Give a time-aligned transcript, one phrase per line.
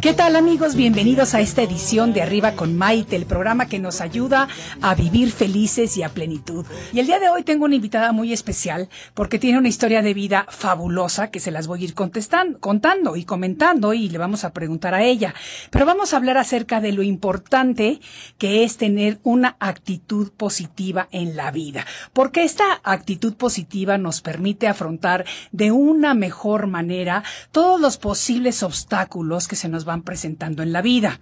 [0.00, 0.76] ¿Qué tal amigos?
[0.76, 4.46] Bienvenidos a esta edición de Arriba con Maite, el programa que nos ayuda
[4.80, 6.64] a vivir felices y a plenitud.
[6.92, 10.14] Y el día de hoy tengo una invitada muy especial porque tiene una historia de
[10.14, 14.44] vida fabulosa que se las voy a ir contestando, contando y comentando y le vamos
[14.44, 15.34] a preguntar a ella.
[15.70, 18.00] Pero vamos a hablar acerca de lo importante
[18.38, 21.84] que es tener una actitud positiva en la vida.
[22.12, 29.48] Porque esta actitud positiva nos permite afrontar de una mejor manera todos los posibles obstáculos
[29.48, 31.20] que se nos van presentando en la vida.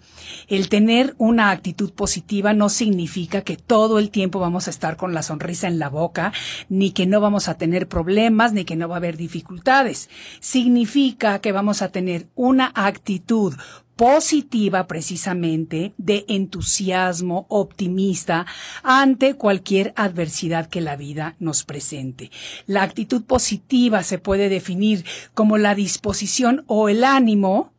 [0.48, 5.14] El tener una actitud positiva no significa que todo el tiempo vamos a estar con
[5.14, 6.34] la sonrisa en la boca,
[6.68, 10.10] ni que no vamos a tener problemas, ni que no va a haber dificultades.
[10.40, 13.54] Significa que vamos a tener una actitud
[13.96, 18.46] positiva precisamente de entusiasmo optimista
[18.82, 22.30] ante cualquier adversidad que la vida nos presente.
[22.66, 27.72] La actitud positiva se puede definir como la disposición o el ánimo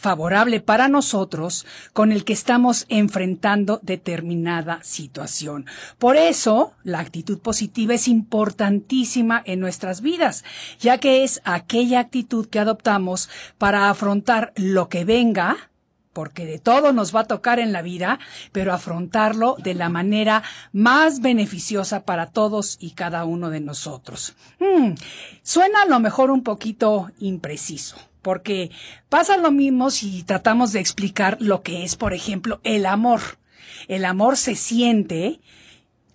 [0.00, 5.66] favorable para nosotros con el que estamos enfrentando determinada situación.
[5.98, 10.44] Por eso, la actitud positiva es importantísima en nuestras vidas,
[10.78, 13.28] ya que es aquella actitud que adoptamos
[13.58, 15.70] para afrontar lo que venga,
[16.12, 18.18] porque de todo nos va a tocar en la vida,
[18.52, 24.34] pero afrontarlo de la manera más beneficiosa para todos y cada uno de nosotros.
[24.58, 24.94] Hmm,
[25.42, 28.70] suena a lo mejor un poquito impreciso porque
[29.08, 33.20] pasa lo mismo si tratamos de explicar lo que es, por ejemplo, el amor.
[33.88, 35.40] El amor se siente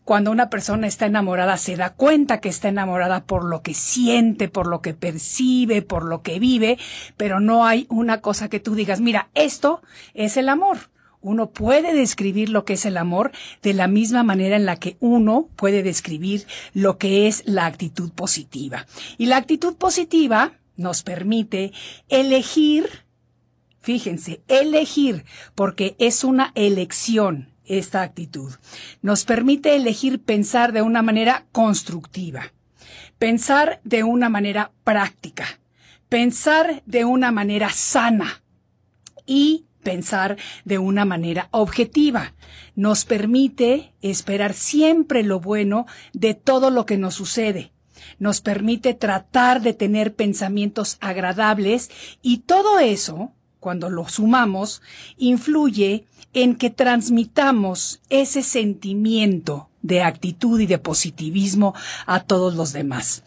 [0.06, 4.48] cuando una persona está enamorada, se da cuenta que está enamorada por lo que siente,
[4.48, 6.78] por lo que percibe, por lo que vive,
[7.18, 9.82] pero no hay una cosa que tú digas, mira, esto
[10.14, 10.92] es el amor.
[11.22, 13.32] Uno puede describir lo que es el amor
[13.64, 16.46] de la misma manera en la que uno puede describir
[16.76, 18.86] lo que es la actitud positiva.
[19.18, 21.72] Y la actitud positiva nos permite
[22.10, 22.88] elegir,
[23.82, 25.26] fíjense, elegir,
[25.56, 28.54] porque es una elección esta actitud.
[29.02, 32.54] Nos permite elegir pensar de una manera constructiva,
[33.18, 35.60] pensar de una manera práctica,
[36.10, 38.44] pensar de una manera sana
[39.26, 42.34] y pensar de una manera objetiva.
[42.76, 47.72] Nos permite esperar siempre lo bueno de todo lo que nos sucede
[48.20, 51.90] nos permite tratar de tener pensamientos agradables
[52.22, 54.82] y todo eso, cuando lo sumamos,
[55.18, 61.74] influye en que transmitamos ese sentimiento de actitud y de positivismo
[62.06, 63.24] a todos los demás.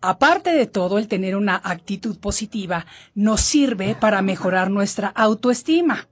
[0.00, 6.08] Aparte de todo, el tener una actitud positiva nos sirve para mejorar nuestra autoestima,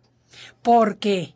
[0.63, 1.35] porque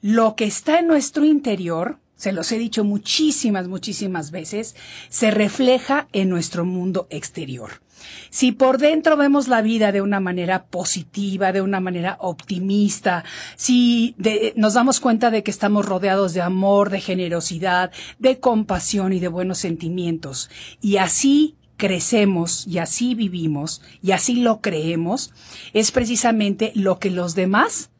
[0.00, 4.74] lo que está en nuestro interior se los he dicho muchísimas, muchísimas veces,
[5.08, 7.82] se refleja en nuestro mundo exterior.
[8.30, 13.24] Si por dentro vemos la vida de una manera positiva, de una manera optimista,
[13.56, 14.14] si
[14.54, 19.28] nos damos cuenta de que estamos rodeados de amor, de generosidad, de compasión y de
[19.28, 20.50] buenos sentimientos,
[20.80, 25.32] y así crecemos y así vivimos y así lo creemos,
[25.72, 27.90] es precisamente lo que los demás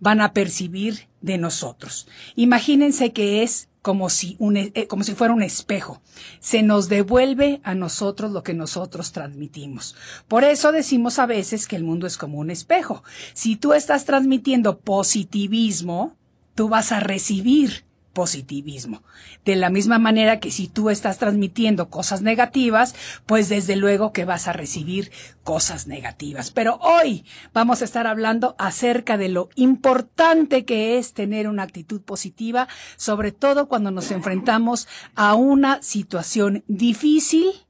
[0.00, 2.06] van a percibir de nosotros.
[2.34, 6.02] Imagínense que es como si, un, eh, como si fuera un espejo.
[6.40, 9.94] Se nos devuelve a nosotros lo que nosotros transmitimos.
[10.26, 13.04] Por eso decimos a veces que el mundo es como un espejo.
[13.32, 16.16] Si tú estás transmitiendo positivismo,
[16.56, 17.85] tú vas a recibir
[18.16, 19.02] positivismo.
[19.44, 22.94] De la misma manera que si tú estás transmitiendo cosas negativas,
[23.26, 25.12] pues desde luego que vas a recibir
[25.44, 26.50] cosas negativas.
[26.50, 32.00] Pero hoy vamos a estar hablando acerca de lo importante que es tener una actitud
[32.00, 37.66] positiva, sobre todo cuando nos enfrentamos a una situación difícil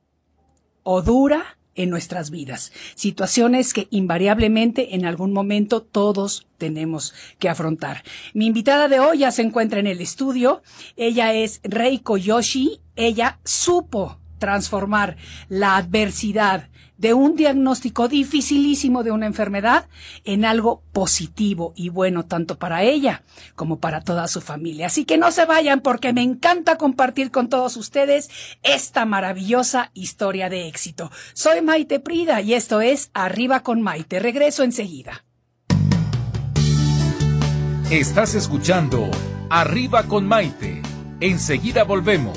[0.84, 2.72] o dura en nuestras vidas.
[2.94, 8.02] Situaciones que invariablemente en algún momento todos tenemos que afrontar.
[8.34, 10.62] Mi invitada de hoy ya se encuentra en el estudio.
[10.96, 12.80] Ella es Reiko Yoshi.
[12.96, 15.16] Ella supo transformar
[15.48, 16.68] la adversidad
[16.98, 19.88] de un diagnóstico dificilísimo de una enfermedad
[20.24, 23.22] en algo positivo y bueno tanto para ella
[23.54, 24.86] como para toda su familia.
[24.86, 28.30] Así que no se vayan porque me encanta compartir con todos ustedes
[28.62, 31.10] esta maravillosa historia de éxito.
[31.34, 34.18] Soy Maite Prida y esto es Arriba con Maite.
[34.18, 35.24] Regreso enseguida.
[37.90, 39.10] Estás escuchando
[39.48, 40.82] Arriba con Maite.
[41.20, 42.36] Enseguida volvemos.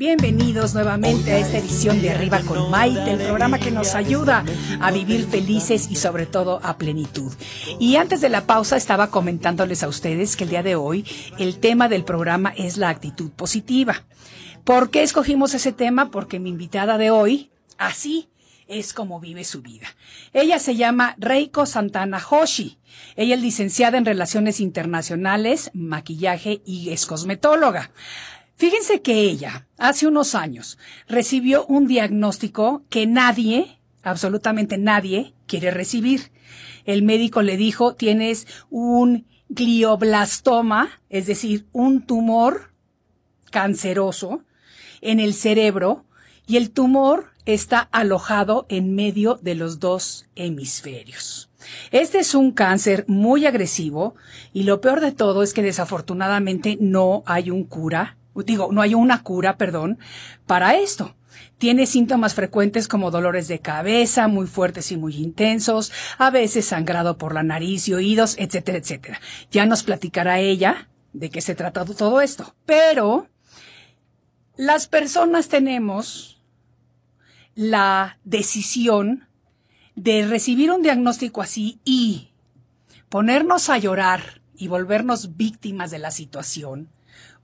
[0.00, 4.46] Bienvenidos nuevamente a esta edición de Arriba con Maite, el programa que nos ayuda
[4.80, 7.30] a vivir felices y sobre todo a plenitud.
[7.78, 11.04] Y antes de la pausa estaba comentándoles a ustedes que el día de hoy
[11.38, 14.04] el tema del programa es la actitud positiva.
[14.64, 16.10] ¿Por qué escogimos ese tema?
[16.10, 18.30] Porque mi invitada de hoy, así
[18.68, 19.88] es como vive su vida.
[20.32, 22.78] Ella se llama Reiko Santana Hoshi.
[23.16, 27.90] Ella es licenciada en Relaciones Internacionales, maquillaje y es cosmetóloga.
[28.60, 30.76] Fíjense que ella, hace unos años,
[31.08, 36.30] recibió un diagnóstico que nadie, absolutamente nadie, quiere recibir.
[36.84, 42.74] El médico le dijo, tienes un glioblastoma, es decir, un tumor
[43.50, 44.44] canceroso
[45.00, 46.04] en el cerebro
[46.46, 51.48] y el tumor está alojado en medio de los dos hemisferios.
[51.92, 54.16] Este es un cáncer muy agresivo
[54.52, 58.94] y lo peor de todo es que desafortunadamente no hay un cura, digo, no hay
[58.94, 59.98] una cura, perdón,
[60.46, 61.14] para esto.
[61.58, 67.18] Tiene síntomas frecuentes como dolores de cabeza muy fuertes y muy intensos, a veces sangrado
[67.18, 69.20] por la nariz y oídos, etcétera, etcétera.
[69.50, 72.54] Ya nos platicará ella de qué se trata todo esto.
[72.66, 73.28] Pero
[74.56, 76.42] las personas tenemos
[77.54, 79.28] la decisión
[79.94, 82.30] de recibir un diagnóstico así y
[83.08, 86.88] ponernos a llorar y volvernos víctimas de la situación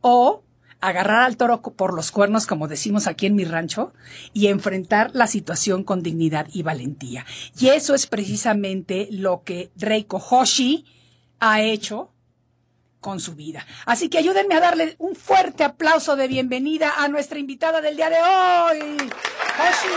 [0.00, 0.42] o
[0.80, 3.92] agarrar al toro por los cuernos, como decimos aquí en mi rancho,
[4.32, 7.24] y enfrentar la situación con dignidad y valentía.
[7.58, 10.84] Y eso es precisamente lo que Reiko Hoshi
[11.40, 12.12] ha hecho
[13.00, 13.64] con su vida.
[13.84, 18.10] Así que ayúdenme a darle un fuerte aplauso de bienvenida a nuestra invitada del día
[18.10, 18.96] de hoy.
[19.58, 19.88] Hoshi.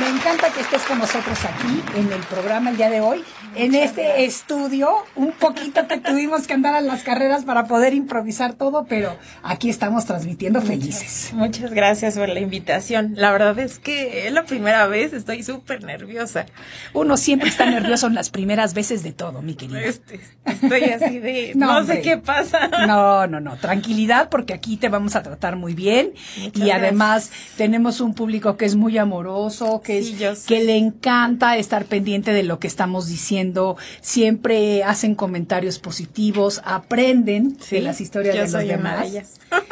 [0.00, 3.74] Me encanta que estés con nosotros aquí en el programa el día de hoy, en
[3.74, 4.90] este estudio.
[5.14, 9.70] Un poquito que tuvimos que andar a las carreras para poder improvisar todo, pero aquí
[9.70, 11.30] estamos transmitiendo felices.
[11.32, 13.14] Muchas gracias por la invitación.
[13.16, 16.46] La verdad es que es la primera vez, estoy súper nerviosa.
[16.92, 19.80] Uno siempre está nervioso en las primeras veces de todo, mi querida.
[19.80, 22.68] Este, estoy así de, no, sé qué pasa.
[22.86, 27.30] No, no, no, tranquilidad porque aquí te vamos a tratar muy bien Muchas y además
[27.56, 30.46] tenemos un público que es muy amoroso, que, Sí, es- yo sé.
[30.48, 37.56] que le encanta estar pendiente de lo que estamos diciendo, siempre hacen comentarios positivos, aprenden
[37.60, 39.12] Sí, de las historias de los demás.
[39.12, 39.24] de.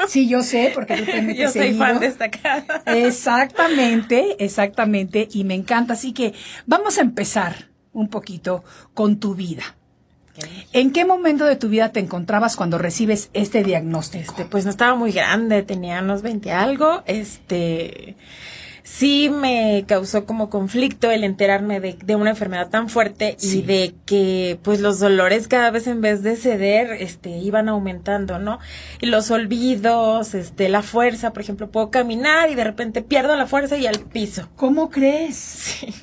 [0.08, 1.78] Sí, yo sé, porque tú te metes Yo soy seguido.
[1.84, 2.82] fan destacada.
[2.86, 5.94] Exactamente, exactamente, y me encanta.
[5.94, 6.32] Así que
[6.66, 9.62] vamos a empezar un poquito con tu vida.
[10.72, 14.24] ¿En qué momento de tu vida te encontrabas cuando recibes este diagnóstico?
[14.30, 18.16] Este, pues no estaba muy grande, tenía unos 20 algo, este,
[18.86, 23.58] sí me causó como conflicto el enterarme de, de una enfermedad tan fuerte Sí.
[23.58, 28.38] y de que pues los dolores cada vez en vez de ceder, este, iban aumentando,
[28.38, 28.58] ¿no?
[29.00, 33.46] Y los olvidos, este, la fuerza, por ejemplo, puedo caminar y de repente pierdo la
[33.46, 34.48] fuerza y al piso.
[34.54, 35.34] ¿Cómo crees?
[35.36, 35.94] Sí.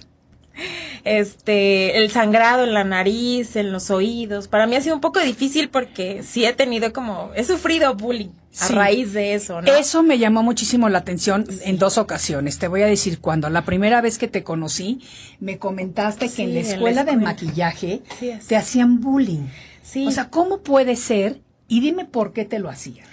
[1.03, 4.47] Este, el sangrado en la nariz, en los oídos.
[4.47, 8.29] Para mí ha sido un poco difícil porque sí he tenido como, he sufrido bullying
[8.59, 8.73] a Sí.
[8.73, 9.73] raíz de eso, ¿no?
[9.73, 12.59] Eso me llamó muchísimo la atención en dos ocasiones.
[12.59, 13.49] Te voy a decir cuando.
[13.49, 14.99] La primera vez que te conocí,
[15.39, 17.29] me comentaste que en la en la escuela de escuela.
[17.31, 18.01] maquillaje
[18.47, 19.47] te hacían bullying.
[19.81, 20.05] Sí.
[20.05, 21.41] O sea, ¿cómo puede ser?
[21.67, 23.05] Y dime por qué te lo hacían.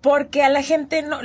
[0.00, 1.18] porque a la gente no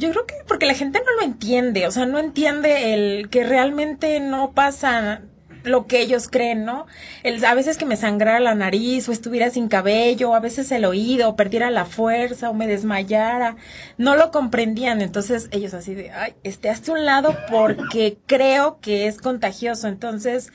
[0.00, 3.44] Yo creo que porque la gente no lo entiende, o sea, no entiende el que
[3.44, 5.20] realmente no pasa
[5.62, 6.86] lo que ellos creen, ¿no?
[7.22, 10.86] El, a veces que me sangrara la nariz o estuviera sin cabello, a veces el
[10.86, 13.56] oído, o perdiera la fuerza o me desmayara,
[13.98, 19.06] no lo comprendían, entonces ellos así de, ay, este, hazte un lado porque creo que
[19.06, 20.50] es contagioso, entonces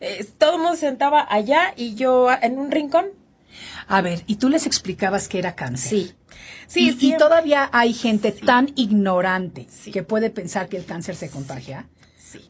[0.00, 3.06] eh, todo el mundo se sentaba allá y yo en un rincón.
[3.86, 5.90] A ver, ¿y tú les explicabas que era cáncer?
[5.90, 6.14] Sí.
[6.66, 11.86] Sí, y, todavía hay gente tan ignorante que puede pensar que el cáncer se contagia.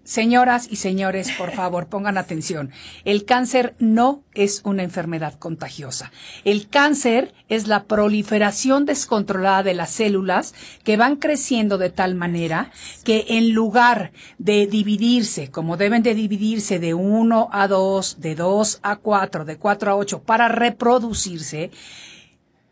[0.05, 2.71] Señoras y señores, por favor, pongan atención.
[3.05, 6.13] El cáncer no es una enfermedad contagiosa.
[6.45, 12.71] El cáncer es la proliferación descontrolada de las células que van creciendo de tal manera
[13.05, 18.81] que en lugar de dividirse, como deben de dividirse de 1 a 2, de 2
[18.83, 21.71] a 4, de 4 a 8 para reproducirse,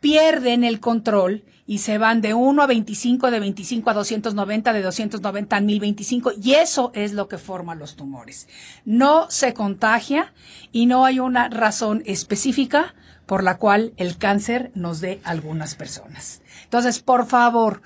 [0.00, 4.83] pierden el control y se van de 1 a 25, de 25 a 290, de
[4.83, 8.49] 290 a 1025 y eso es lo que forma los tumores.
[8.85, 10.33] No se contagia
[10.73, 12.95] y no hay una razón específica
[13.26, 16.42] por la cual el cáncer nos dé algunas personas.
[16.64, 17.83] Entonces, por favor,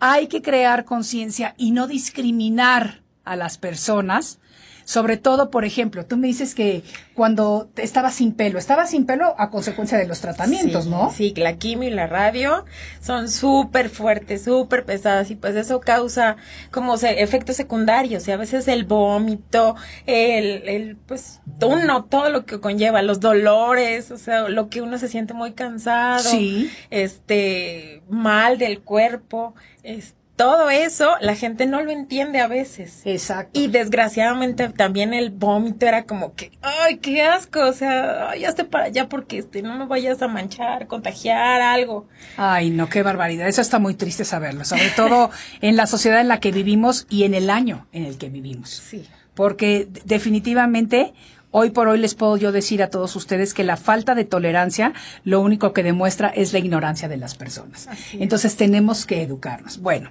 [0.00, 4.38] hay que crear conciencia y no discriminar a las personas
[4.84, 6.82] sobre todo, por ejemplo, tú me dices que
[7.14, 11.10] cuando estaba sin pelo, estaba sin pelo a consecuencia de los tratamientos, ¿no?
[11.10, 12.64] Sí, la quimio y la radio
[13.00, 16.36] son súper fuertes, súper pesadas y pues eso causa
[16.70, 19.76] como efectos secundarios y a veces el vómito,
[20.06, 24.98] el, el, pues uno, todo lo que conlleva, los dolores, o sea, lo que uno
[24.98, 26.70] se siente muy cansado, sí.
[26.90, 33.02] este, mal del cuerpo, este todo eso la gente no lo entiende a veces.
[33.04, 33.58] Exacto.
[33.58, 38.64] Y desgraciadamente también el vómito era como que, ay, qué asco, o sea, ay, hazte
[38.64, 42.08] para allá porque este, no me vayas a manchar, contagiar algo.
[42.36, 43.48] Ay, no, qué barbaridad.
[43.48, 47.24] Eso está muy triste saberlo, sobre todo en la sociedad en la que vivimos y
[47.24, 48.70] en el año en el que vivimos.
[48.70, 49.06] Sí.
[49.34, 51.12] Porque definitivamente
[51.56, 54.92] Hoy por hoy les puedo yo decir a todos ustedes que la falta de tolerancia
[55.22, 57.88] lo único que demuestra es la ignorancia de las personas.
[58.14, 59.78] Entonces tenemos que educarnos.
[59.78, 60.10] Bueno,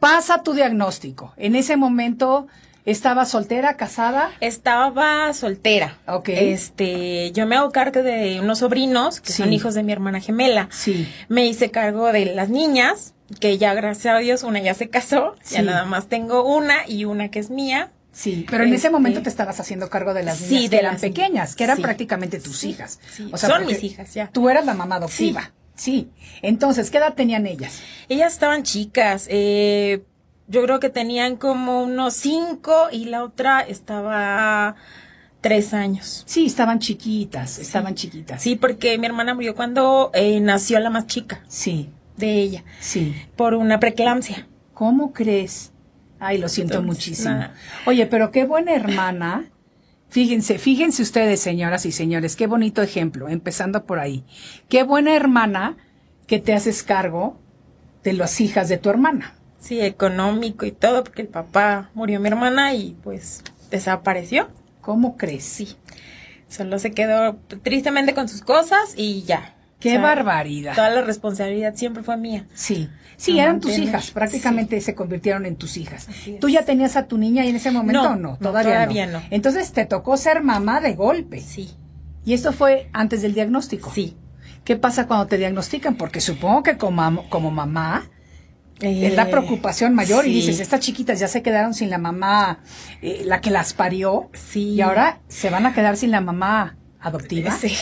[0.00, 1.34] pasa tu diagnóstico.
[1.36, 2.48] En ese momento
[2.84, 4.32] ¿Estaba soltera, casada?
[4.40, 5.98] Estaba soltera.
[6.08, 6.30] Ok.
[6.30, 10.68] Este, yo me hago cargo de unos sobrinos que son hijos de mi hermana gemela.
[10.72, 11.08] Sí.
[11.28, 15.36] Me hice cargo de las niñas, que ya gracias a Dios una ya se casó,
[15.48, 19.20] ya nada más tengo una y una que es mía, Sí, pero en ese momento
[19.20, 22.62] este, te estabas haciendo cargo de las niñas que eran pequeñas, que eran prácticamente tus
[22.64, 23.00] hijas.
[23.32, 24.28] O sea, son mis hijas ya.
[24.30, 25.52] Tú eras la mamá adoptiva.
[25.74, 26.10] Sí.
[26.42, 27.80] Entonces, ¿qué edad tenían ellas?
[28.08, 29.26] Ellas estaban chicas.
[29.30, 30.04] Eh,
[30.46, 34.76] yo creo que tenían como unos cinco y la otra estaba
[35.40, 36.22] tres años.
[36.26, 38.42] Sí, estaban chiquitas, estaban chiquitas.
[38.42, 41.42] Sí, porque mi hermana murió cuando eh, nació la más chica.
[41.48, 41.90] Sí.
[42.16, 42.64] De ella.
[42.80, 43.14] Sí.
[43.36, 44.46] Por una preeclampsia.
[44.74, 45.71] ¿Cómo crees?
[46.24, 47.48] Ay, lo siento muchísimo.
[47.84, 49.50] Oye, pero qué buena hermana.
[50.08, 54.24] Fíjense, fíjense ustedes, señoras y señores, qué bonito ejemplo, empezando por ahí.
[54.68, 55.76] Qué buena hermana
[56.28, 57.40] que te haces cargo
[58.04, 59.34] de las hijas de tu hermana.
[59.58, 64.48] Sí, económico y todo, porque el papá murió mi hermana y pues desapareció.
[64.80, 65.42] ¿Cómo crees?
[65.42, 65.76] Sí.
[66.46, 69.56] Solo se quedó tristemente con sus cosas y ya.
[69.82, 70.74] Qué barbaridad.
[70.74, 72.46] Toda la responsabilidad siempre fue mía.
[72.54, 72.88] Sí.
[73.16, 76.08] Sí, eran tus hijas, prácticamente se convirtieron en tus hijas.
[76.40, 78.32] ¿Tú ya tenías a tu niña y en ese momento no?
[78.32, 79.22] no todavía, no.
[79.30, 81.40] Entonces te tocó ser mamá de golpe.
[81.40, 81.70] Sí.
[82.24, 83.92] ¿Y esto fue antes del diagnóstico?
[83.94, 84.16] Sí.
[84.64, 85.94] ¿Qué pasa cuando te diagnostican?
[85.96, 88.10] Porque supongo que como, como mamá
[88.80, 92.60] es la eh, preocupación mayor y dices, estas chiquitas ya se quedaron sin la mamá,
[93.00, 94.70] eh, la que las parió, sí.
[94.70, 97.52] y ahora se van a quedar sin la mamá adoptiva.
[97.52, 97.72] Sí.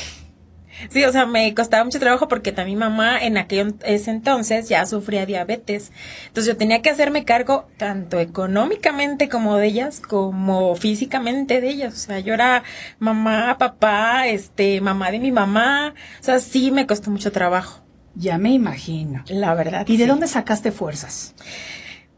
[0.89, 4.69] Sí, o sea, me costaba mucho trabajo porque también mi mamá en aquel ese entonces
[4.69, 5.93] ya sufría diabetes.
[6.29, 11.95] Entonces yo tenía que hacerme cargo tanto económicamente como de ellas, como físicamente de ellas.
[11.95, 12.63] O sea, yo era
[12.99, 15.95] mamá, papá, este, mamá de mi mamá.
[16.21, 17.83] O sea, sí me costó mucho trabajo.
[18.15, 19.25] Ya me imagino.
[19.29, 19.87] La verdad.
[19.89, 21.35] ¿Y de dónde sacaste fuerzas?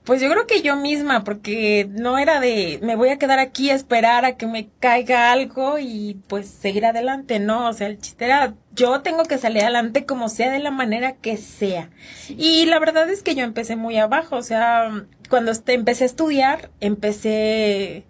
[0.04, 3.70] Pues yo creo que yo misma, porque no era de me voy a quedar aquí
[3.70, 8.00] a esperar a que me caiga algo y pues seguir adelante, no, o sea, el
[8.00, 11.90] chiste era yo tengo que salir adelante como sea de la manera que sea.
[12.28, 14.90] Y la verdad es que yo empecé muy abajo, o sea,
[15.30, 18.04] cuando empecé a estudiar, empecé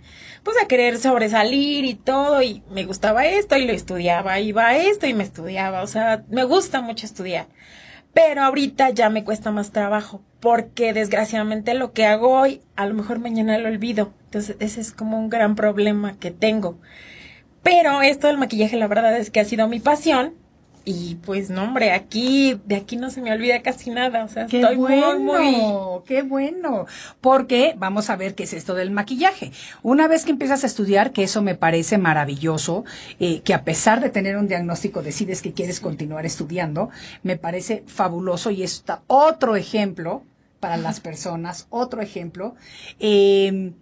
[0.44, 4.76] pues a querer sobresalir y todo y me gustaba esto y lo estudiaba, iba a
[4.78, 7.48] esto y me estudiaba, o sea, me gusta mucho estudiar.
[8.14, 12.94] Pero ahorita ya me cuesta más trabajo porque desgraciadamente lo que hago hoy a lo
[12.94, 14.12] mejor mañana lo olvido.
[14.24, 16.78] Entonces ese es como un gran problema que tengo.
[17.62, 20.34] Pero esto del maquillaje la verdad es que ha sido mi pasión
[20.84, 24.46] y pues no, hombre, aquí, de aquí no se me olvida casi nada, o sea,
[24.46, 26.02] Qué estoy bueno, muy, muy...
[26.06, 26.86] qué bueno.
[27.20, 29.52] Porque vamos a ver qué es esto del maquillaje.
[29.84, 32.84] Una vez que empiezas a estudiar, que eso me parece maravilloso,
[33.20, 36.90] eh, que a pesar de tener un diagnóstico decides que quieres continuar estudiando,
[37.22, 40.24] me parece fabuloso y está otro ejemplo
[40.62, 42.54] para las personas, otro ejemplo.
[43.00, 43.72] Eh,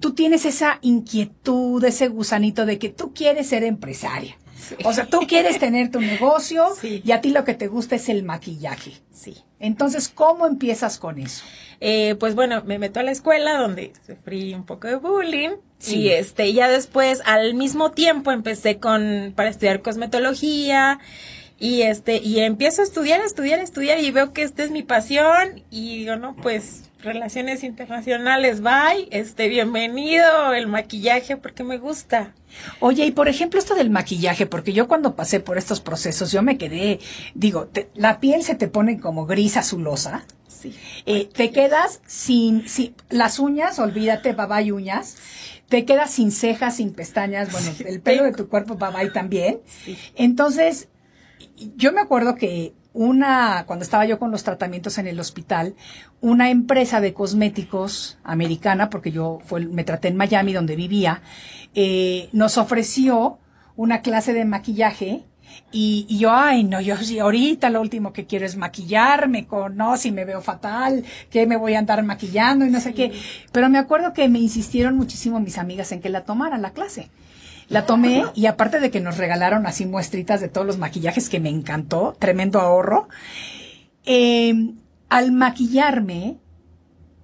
[0.00, 4.36] tú tienes esa inquietud, ese gusanito de que tú quieres ser empresaria.
[4.84, 7.00] O sea, tú quieres tener tu negocio Sí.
[7.04, 8.92] y a ti lo que te gusta es el maquillaje.
[9.10, 9.34] Sí.
[9.60, 11.42] Entonces, ¿cómo empiezas con eso?
[11.80, 15.96] Eh, pues bueno, me meto a la escuela donde sufrí un poco de bullying Sí.
[16.02, 20.98] y este ya después al mismo tiempo empecé con para estudiar cosmetología
[21.58, 24.70] y este y empiezo a estudiar, a estudiar, a estudiar y veo que esta es
[24.70, 31.76] mi pasión y digo, no, pues relaciones internacionales, bye, este bienvenido el maquillaje porque me
[31.78, 32.32] gusta.
[32.80, 36.42] Oye, y por ejemplo esto del maquillaje, porque yo cuando pasé por estos procesos, yo
[36.42, 36.98] me quedé,
[37.34, 40.74] digo, te- la piel se te pone como gris azulosa, Sí.
[41.04, 45.16] eh, te quedas sin, sin, las uñas, olvídate, baba y uñas,
[45.68, 49.60] te quedas sin cejas, sin pestañas, bueno, el pelo de tu cuerpo baba y también.
[50.14, 50.88] Entonces,
[51.76, 55.74] yo me acuerdo que una, cuando estaba yo con los tratamientos en el hospital,
[56.20, 61.20] una empresa de cosméticos americana, porque yo fue, me traté en Miami donde vivía,
[61.74, 63.38] eh, nos ofreció
[63.76, 65.24] una clase de maquillaje
[65.72, 69.76] y, y yo, ay, no, yo sí, ahorita lo último que quiero es maquillarme con,
[69.76, 73.12] no, si me veo fatal, que me voy a andar maquillando y no sé qué.
[73.50, 77.10] Pero me acuerdo que me insistieron muchísimo mis amigas en que la tomara la clase.
[77.68, 81.40] La tomé y aparte de que nos regalaron así muestritas de todos los maquillajes que
[81.40, 83.08] me encantó, tremendo ahorro,
[84.04, 84.74] eh,
[85.08, 86.38] al maquillarme,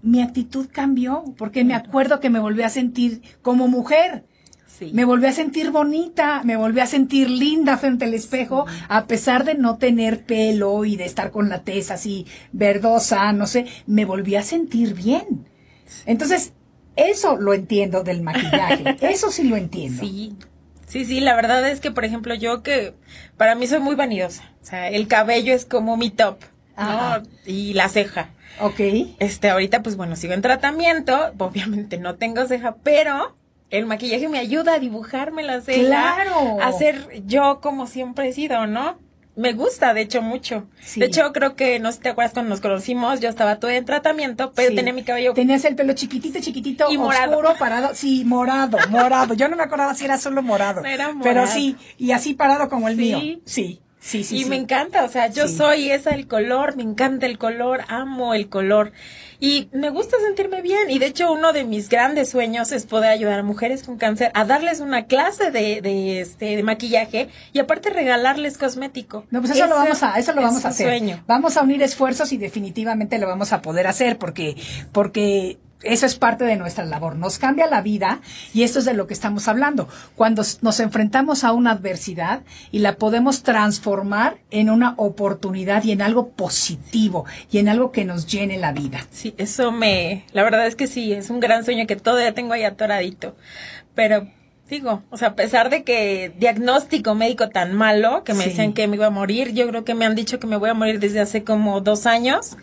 [0.03, 4.25] mi actitud cambió porque me acuerdo que me volví a sentir como mujer.
[4.67, 4.93] Sí.
[4.95, 9.45] Me volví a sentir bonita, me volví a sentir linda frente al espejo, a pesar
[9.45, 14.07] de no tener pelo y de estar con la tez así verdosa, no sé, me
[14.07, 15.47] volví a sentir bien.
[16.07, 16.55] Entonces,
[17.09, 20.01] eso lo entiendo del maquillaje, eso sí lo entiendo.
[20.03, 20.37] Sí,
[20.87, 22.95] sí, sí, la verdad es que, por ejemplo, yo que
[23.37, 26.39] para mí soy muy vanidosa, o sea, el cabello es como mi top,
[26.77, 27.19] Ajá.
[27.19, 27.27] ¿no?
[27.47, 28.31] Y la ceja.
[28.61, 28.81] Ok.
[29.19, 33.37] Este, ahorita, pues bueno, sigo en tratamiento, obviamente no tengo ceja, pero
[33.71, 35.87] el maquillaje me ayuda a dibujarme la ceja.
[35.87, 36.61] Claro.
[36.61, 38.99] A ser yo como siempre he sido, ¿no?
[39.41, 40.67] Me gusta, de hecho, mucho.
[40.83, 41.01] Sí.
[41.01, 43.79] De hecho, creo que, no sé si te acuerdas, cuando nos conocimos, yo estaba todavía
[43.79, 44.75] en tratamiento, pero Sí.
[44.77, 47.31] tenía mi cabello Tenías el pelo chiquitito, chiquitito, Y morado.
[47.39, 47.95] oscuro, parado.
[47.95, 49.33] Sí, morado, morado.
[49.35, 50.85] Yo no me acordaba si era solo morado.
[50.85, 51.47] Era Pero morado.
[51.47, 53.01] sí, y así parado como el Sí.
[53.01, 53.41] mío.
[53.47, 54.39] Sí, sí, sí.
[54.39, 54.51] y sí.
[54.51, 58.49] me encanta, o sea, yo soy esa el color, me encanta el color, amo el
[58.49, 58.93] color
[59.39, 63.11] y me gusta sentirme bien y de hecho uno de mis grandes sueños es poder
[63.11, 67.59] ayudar a mujeres con cáncer a darles una clase de, de este de maquillaje y
[67.59, 69.25] aparte regalarles cosmético.
[69.31, 70.87] No, pues eso lo vamos a, eso lo vamos a hacer.
[70.89, 71.25] Sueño.
[71.27, 74.57] Vamos a unir esfuerzos y definitivamente lo vamos a poder hacer porque,
[74.93, 77.17] porque eso es parte de nuestra labor.
[77.17, 78.21] Nos cambia la vida
[78.53, 79.89] y esto es de lo que estamos hablando.
[80.17, 86.03] Cuando nos enfrentamos a una adversidad y la podemos transformar en una oportunidad y en
[86.03, 89.01] algo positivo y en algo que nos llene la vida.
[89.11, 92.53] Sí, eso me, la verdad es que sí, es un gran sueño que todavía tengo
[92.53, 93.35] ahí atoradito.
[93.95, 94.29] Pero
[94.69, 98.51] digo, o sea, a pesar de que diagnóstico médico tan malo, que me Sí.
[98.51, 100.71] decían que me iba a morir, yo creo que me han dicho que me voy
[100.71, 102.57] a morir desde hace como dos años,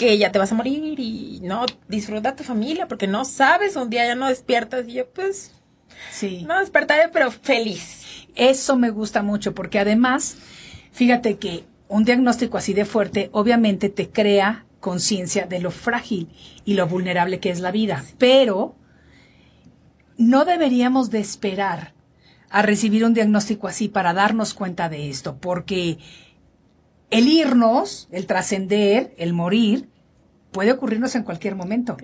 [0.00, 3.90] que ya te vas a morir y no, disfruta tu familia, porque no sabes, un
[3.90, 5.52] día ya no despiertas y yo pues,
[6.10, 6.42] Sí.
[6.48, 8.26] no despertaré, pero feliz.
[8.34, 10.38] Eso me gusta mucho porque además,
[10.90, 16.30] fíjate que un diagnóstico así de fuerte obviamente te crea conciencia de lo frágil
[16.64, 18.76] y lo vulnerable que es la vida, pero
[20.16, 21.92] no deberíamos de esperar
[22.48, 25.98] a recibir un diagnóstico así para darnos cuenta de esto, porque
[27.10, 29.89] el irnos, el trascender, el morir,
[30.52, 31.96] puede ocurrirnos en cualquier momento.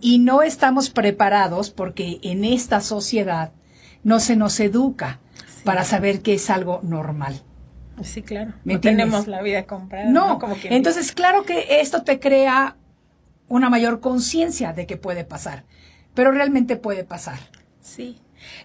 [0.00, 3.52] Y no estamos preparados porque en esta sociedad
[4.02, 5.20] no se nos educa
[5.64, 7.42] para saber que es algo normal.
[8.02, 8.52] Sí, claro.
[8.64, 9.06] ¿Me no entiendes?
[9.06, 10.10] tenemos la vida comprada.
[10.10, 12.76] No, Como entonces claro que esto te crea
[13.48, 15.64] una mayor conciencia de que puede pasar,
[16.12, 17.38] pero realmente puede pasar.
[17.80, 18.18] Sí.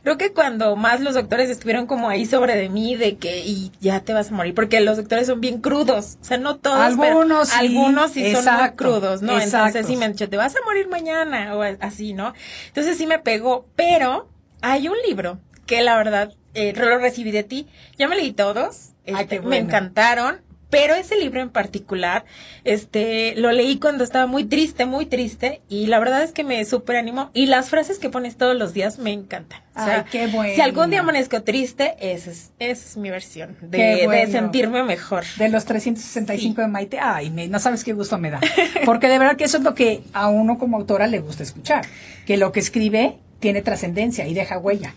[0.04, 3.72] Creo que cuando más los doctores estuvieron como ahí sobre de mí, de que y
[3.80, 6.80] ya te vas a morir, porque los doctores son bien crudos, o sea, no todos,
[6.80, 9.34] Algunos pero sí, algunos sí son muy crudos, ¿no?
[9.34, 9.68] exacto.
[9.68, 12.34] Entonces sí me han dicho, te vas a morir mañana, o así, ¿no?
[12.68, 14.30] Entonces sí me pegó, pero
[14.62, 18.92] hay un libro que la verdad, eh, lo recibí de ti, ya me leí todos,
[19.06, 22.26] Ay, este, me encantaron, Pero ese libro en particular,
[22.64, 26.64] este, lo leí cuando estaba muy triste, muy triste, y la verdad es que me
[26.66, 27.32] súper animó.
[27.34, 29.62] Y las frases que pones todos los días me encantan.
[29.76, 30.54] O sea, Ay, qué bueno.
[30.54, 34.12] Si algún día amanezco triste, esa es, esa es mi versión de, Qué bueno.
[34.26, 35.24] de sentirme mejor.
[35.38, 38.40] De los 365 de Maite, ay, me- no sabes qué gusto me da.
[38.86, 41.86] Porque de verdad que eso es lo que a uno como autora le gusta escuchar.
[42.28, 44.94] Que lo que escribe tiene trascendencia y deja huella.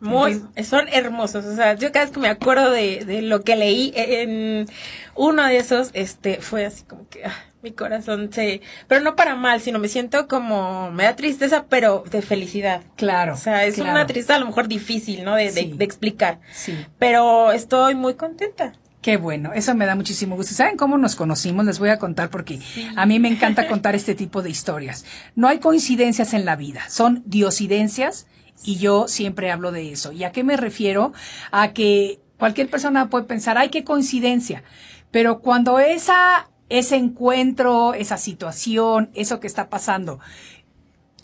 [0.00, 1.44] Muy, son hermosos.
[1.46, 4.66] O sea, yo cada vez que me acuerdo de, de lo que leí en
[5.14, 7.32] uno de esos, este, fue así como que ah,
[7.62, 12.04] mi corazón se, pero no para mal, sino me siento como, me da tristeza, pero
[12.10, 12.82] de felicidad.
[12.96, 13.32] Claro.
[13.34, 13.90] O sea, es claro.
[13.92, 15.34] una tristeza a lo mejor difícil, ¿no?
[15.34, 15.72] De, de- Sí.
[15.74, 16.40] de explicar.
[16.52, 16.76] Sí.
[16.98, 18.72] Pero estoy muy contenta.
[19.00, 20.52] Qué bueno, eso me da muchísimo gusto.
[20.54, 21.64] ¿Saben cómo nos conocimos?
[21.64, 22.58] Les voy a contar porque
[22.96, 25.04] a mí me encanta contar este tipo de historias.
[25.36, 28.26] No hay coincidencias en la vida, son diosidencias
[28.64, 30.12] y yo siempre hablo de eso.
[30.12, 31.12] ¿Y a qué me refiero?
[31.50, 34.62] A que cualquier persona puede pensar, ay, qué coincidencia.
[35.10, 40.20] Pero cuando esa, ese encuentro, esa situación, eso que está pasando,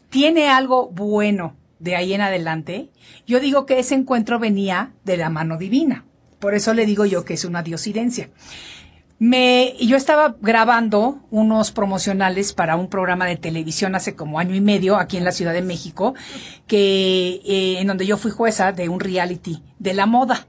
[0.08, 2.90] tiene algo bueno de ahí en adelante,
[3.26, 6.04] yo digo que ese encuentro venía de la mano divina.
[6.38, 8.30] Por eso le digo yo que es una diosidencia.
[9.22, 14.60] Me, yo estaba grabando unos promocionales para un programa de televisión hace como año y
[14.60, 16.14] medio aquí en la Ciudad de México,
[16.66, 20.48] que eh, en donde yo fui jueza de un reality de la moda.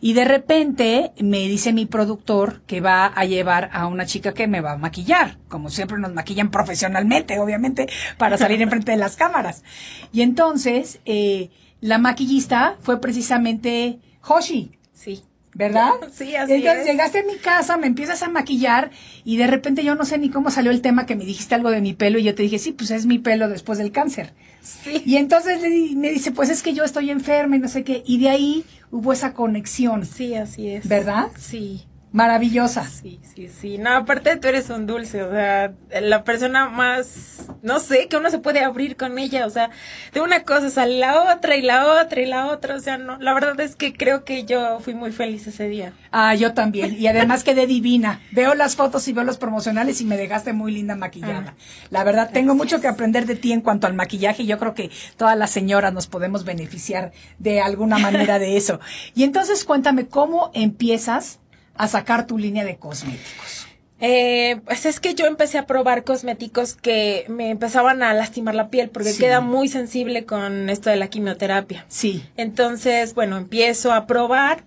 [0.00, 4.46] Y de repente me dice mi productor que va a llevar a una chica que
[4.46, 9.16] me va a maquillar, como siempre nos maquillan profesionalmente, obviamente, para salir enfrente de las
[9.16, 9.62] cámaras.
[10.10, 11.50] Y entonces, eh,
[11.82, 15.22] la maquillista fue precisamente Hoshi, Sí.
[15.56, 15.90] ¿Verdad?
[16.12, 16.86] Sí, así Entonces es.
[16.92, 18.90] llegaste a mi casa, me empiezas a maquillar
[19.24, 21.70] y de repente yo no sé ni cómo salió el tema que me dijiste algo
[21.70, 24.34] de mi pelo y yo te dije, sí, pues es mi pelo después del cáncer.
[24.62, 25.02] Sí.
[25.06, 27.84] Y entonces le di- me dice, pues es que yo estoy enferma y no sé
[27.84, 28.02] qué.
[28.06, 30.86] Y de ahí hubo esa conexión Sí, así es.
[30.88, 31.28] ¿Verdad?
[31.38, 31.84] Sí.
[32.16, 32.88] Maravillosa.
[32.88, 33.76] Sí, sí, sí.
[33.76, 38.30] No, aparte tú eres un dulce, o sea, la persona más, no sé, que uno
[38.30, 39.68] se puede abrir con ella, o sea,
[40.14, 43.18] de una cosa sale la otra y la otra y la otra, o sea, no,
[43.18, 45.92] la verdad es que creo que yo fui muy feliz ese día.
[46.10, 46.96] Ah, yo también.
[46.98, 48.22] Y además quedé divina.
[48.32, 51.54] Veo las fotos y veo los promocionales y me dejaste muy linda maquillada.
[51.90, 54.72] La verdad, tengo mucho que aprender de ti en cuanto al maquillaje y yo creo
[54.72, 58.80] que todas las señoras nos podemos beneficiar de alguna manera de eso.
[59.14, 61.40] Y entonces cuéntame cómo empiezas
[61.78, 63.66] a sacar tu línea de cosméticos.
[63.98, 68.68] Eh, pues es que yo empecé a probar cosméticos que me empezaban a lastimar la
[68.68, 69.20] piel porque Sí.
[69.20, 71.86] queda muy sensible con esto de la quimioterapia.
[71.88, 72.22] Sí.
[72.36, 74.64] Entonces, bueno, empiezo a probar,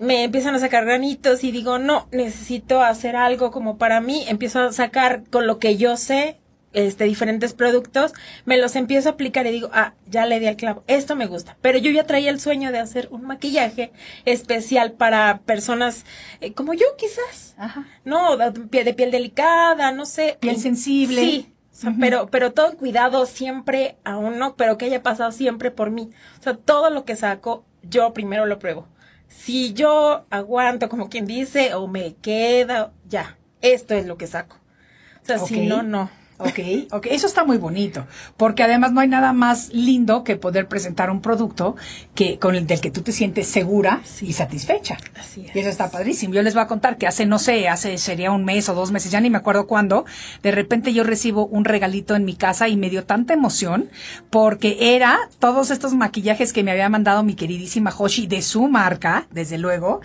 [0.00, 4.24] me empiezan a sacar granitos y digo, no, necesito hacer algo como para mí.
[4.28, 6.38] Empiezo a sacar con lo que yo sé,
[6.72, 8.12] este, diferentes productos,
[8.44, 11.26] me los empiezo a aplicar y digo, ah, ya le di al clavo, esto me
[11.26, 11.56] gusta.
[11.60, 13.92] Pero yo ya traía el sueño de hacer un maquillaje
[14.24, 16.04] especial para personas
[16.40, 17.54] eh, como yo, quizás.
[17.58, 17.86] Ajá.
[18.04, 20.36] No, de, pie- de piel delicada, no sé.
[20.40, 21.20] Piel sensible.
[21.22, 21.52] Sí.
[21.72, 25.90] o sea, pero, pero todo cuidado siempre a uno, pero que haya pasado siempre por
[25.90, 26.10] mí.
[26.38, 28.86] O sea, todo lo que saco, yo primero lo pruebo.
[29.28, 34.56] Si yo aguanto, como quien dice, o me queda, ya, esto es lo que saco.
[35.22, 36.10] O sea, si no, no.
[36.40, 36.58] Ok,
[36.92, 41.10] ok, eso está muy bonito, porque además no hay nada más lindo que poder presentar
[41.10, 41.76] un producto
[42.14, 44.96] que con el del que tú te sientes segura y satisfecha.
[45.18, 45.54] Así es.
[45.54, 46.34] Y eso está padrísimo.
[46.34, 48.90] Yo les voy a contar que hace, no sé, hace sería un mes o dos
[48.90, 50.04] meses, ya ni me acuerdo cuándo,
[50.42, 53.90] de repente yo recibo un regalito en mi casa y me dio tanta emoción
[54.30, 59.26] porque era todos estos maquillajes que me había mandado mi queridísima Hoshi de su marca,
[59.30, 60.00] desde luego.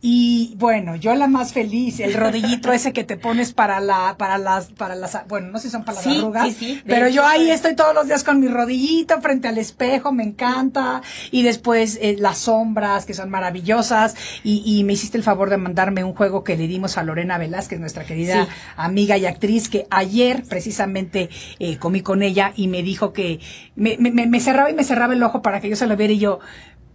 [0.00, 4.38] Y bueno, yo la más feliz, el rodillito ese que te pones para la, para
[4.38, 6.82] las, para las, bueno, no sé son para las Sí, arrugas, sí, sí.
[6.86, 7.56] Pero hecho, yo ahí pues.
[7.56, 11.02] estoy todos los días con mi rodillito frente al espejo, me encanta.
[11.30, 14.14] Y después eh, las sombras, que son maravillosas.
[14.42, 17.38] Y, y me hiciste el favor de mandarme un juego que le dimos a Lorena
[17.38, 22.82] Velázquez, nuestra querida amiga y actriz, que ayer precisamente eh, comí con ella y me
[22.82, 23.40] dijo que
[23.76, 25.96] me, me, me- me cerraba y me cerraba el ojo para que yo se lo
[25.96, 26.38] viera y yo,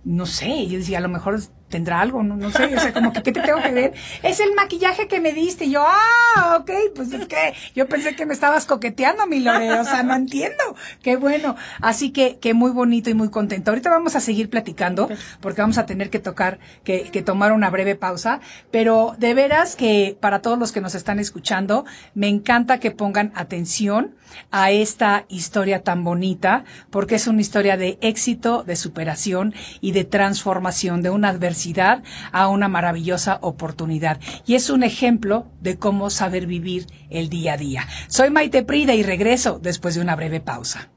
[0.03, 3.13] no sé, yo decía, a lo mejor tendrá algo, no, no sé, o sea, como
[3.13, 3.93] que, ¿qué te tengo que ver?
[4.23, 8.15] Es el maquillaje que me diste, y yo, ah, ok, pues es que yo pensé
[8.15, 12.53] que me estabas coqueteando, mi Lore, o sea, no entiendo, qué bueno, así que, que
[12.53, 13.71] muy bonito y muy contento.
[13.71, 15.09] Ahorita vamos a seguir platicando,
[15.41, 19.75] porque vamos a tener que tocar, que, que tomar una breve pausa, pero de veras
[19.75, 24.15] que para todos los que nos están escuchando, me encanta que pongan atención
[24.51, 30.03] a esta historia tan bonita, porque es una historia de éxito, de superación y de
[30.03, 31.58] transformación de una adversidad
[32.31, 34.19] a una maravillosa oportunidad.
[34.45, 37.87] Y es un ejemplo de cómo saber vivir el día a día.
[38.07, 40.89] Soy Maite Prida y regreso después de una breve pausa.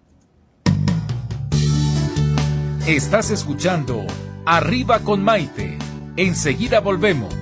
[2.87, 4.05] Estás escuchando
[4.45, 5.79] Arriba con Maite.
[6.17, 7.33] Enseguida volvemos.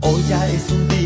[0.00, 0.97] Hoy ya es un día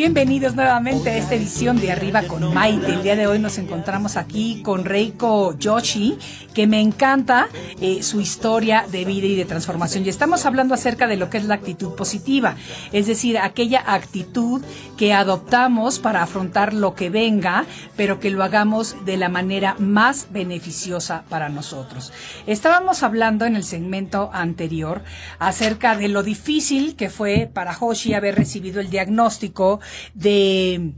[0.00, 2.94] Bienvenidos nuevamente a esta edición de Arriba con Maite.
[2.94, 6.16] El día de hoy nos encontramos aquí con Reiko Yoshi,
[6.54, 7.48] que me encanta
[7.82, 10.06] eh, su historia de vida y de transformación.
[10.06, 12.56] Y estamos hablando acerca de lo que es la actitud positiva,
[12.92, 14.62] es decir, aquella actitud
[14.96, 20.28] que adoptamos para afrontar lo que venga, pero que lo hagamos de la manera más
[20.32, 22.10] beneficiosa para nosotros.
[22.46, 25.02] Estábamos hablando en el segmento anterior
[25.38, 29.80] acerca de lo difícil que fue para Hoshi haber recibido el diagnóstico
[30.14, 30.92] de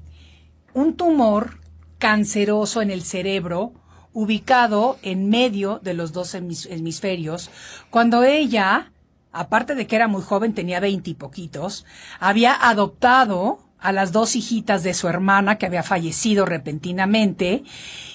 [0.75, 1.61] un tumor
[1.99, 3.73] canceroso en el cerebro
[4.13, 7.51] ubicado en medio de los dos hemis- hemisferios,
[7.91, 8.93] cuando ella,
[9.33, 11.87] aparte de que era muy joven, tenía veinte y poquitos,
[12.21, 17.65] había adoptado a las dos hijitas de su hermana que había fallecido repentinamente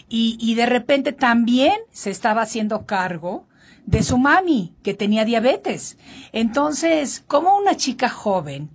[0.07, 3.47] y, y de repente también se estaba haciendo cargo
[3.85, 5.97] de su mami que tenía diabetes.
[6.31, 8.69] Entonces, como una chica joven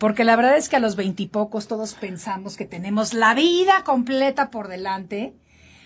[0.00, 4.50] porque la verdad es que a los veintipocos todos pensamos que tenemos la vida completa
[4.50, 5.34] por delante.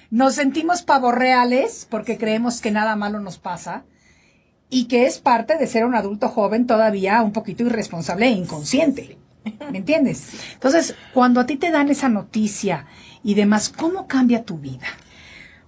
[0.09, 3.83] Nos sentimos pavos reales porque creemos que nada malo nos pasa
[4.71, 9.19] y que es parte de ser un adulto joven todavía un poquito irresponsable e inconsciente.
[9.73, 10.31] ¿Me entiendes?
[10.53, 12.87] Entonces, cuando a ti te dan esa noticia
[13.25, 14.87] y demás, ¿cómo cambia tu vida?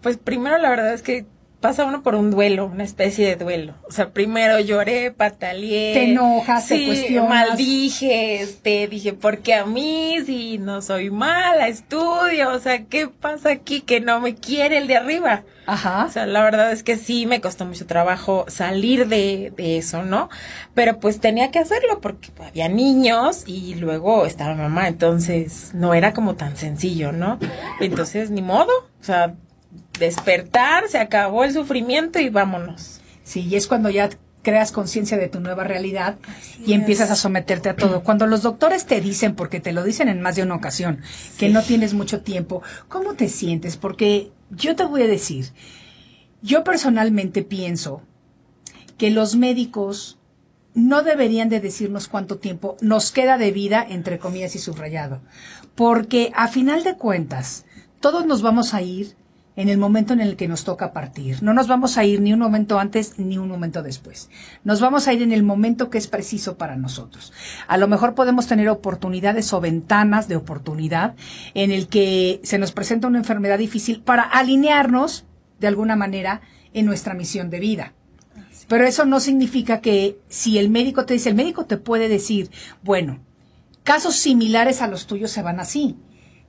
[0.03, 1.27] Pues primero la verdad es que
[1.61, 3.75] pasa uno por un duelo, una especie de duelo.
[3.89, 5.95] O sea, primero lloré, pataleé.
[5.95, 7.29] Te enojas, te sí, cuestionas.
[7.29, 12.51] maldije, este, dije, ¿por qué a mí si no soy mala, estudio?
[12.53, 15.43] O sea, ¿qué pasa aquí que no me quiere el de arriba?
[15.67, 16.05] Ajá.
[16.05, 20.05] O sea, la verdad es que sí me costó mucho trabajo salir de, de eso,
[20.05, 20.29] ¿no?
[20.75, 26.13] Pero pues tenía que hacerlo porque había niños y luego estaba mamá, entonces no era
[26.13, 27.41] como tan sencillo, ¿no?
[27.81, 29.35] Entonces, ni modo, o sea,
[29.99, 33.01] despertar, se acabó el sufrimiento y vámonos.
[33.25, 34.11] Sí, y es cuando ya
[34.43, 36.19] creas conciencia de tu nueva realidad
[36.61, 36.79] y es.
[36.79, 38.05] empiezas a someterte a todo.
[38.05, 41.01] Cuando los doctores te dicen, porque te lo dicen en más de una ocasión,
[41.37, 43.77] que no tienes mucho tiempo, ¿cómo te sientes?
[43.77, 45.53] Porque yo te voy a decir,
[46.43, 48.03] yo personalmente pienso
[48.97, 50.19] que los médicos
[50.75, 55.23] no deberían de decirnos cuánto tiempo nos queda de vida, entre comillas y subrayado,
[55.75, 57.65] porque a final de cuentas,
[57.99, 59.17] todos nos vamos a ir
[59.57, 61.43] en el momento en el que nos toca partir.
[61.43, 64.29] No nos vamos a ir ni un momento antes ni un momento después.
[64.65, 67.33] Nos vamos a ir en el momento que es preciso para nosotros.
[67.67, 71.17] A lo mejor podemos tener oportunidades o ventanas de oportunidad
[71.55, 75.25] en el que se nos presenta una enfermedad difícil para alinearnos
[75.59, 76.43] de alguna manera
[76.75, 77.93] en nuestra misión de vida.
[78.69, 82.51] Pero eso no significa que si el médico te dice, el médico te puede decir,
[82.83, 83.21] bueno,
[83.85, 85.97] casos similares a los tuyos se van así.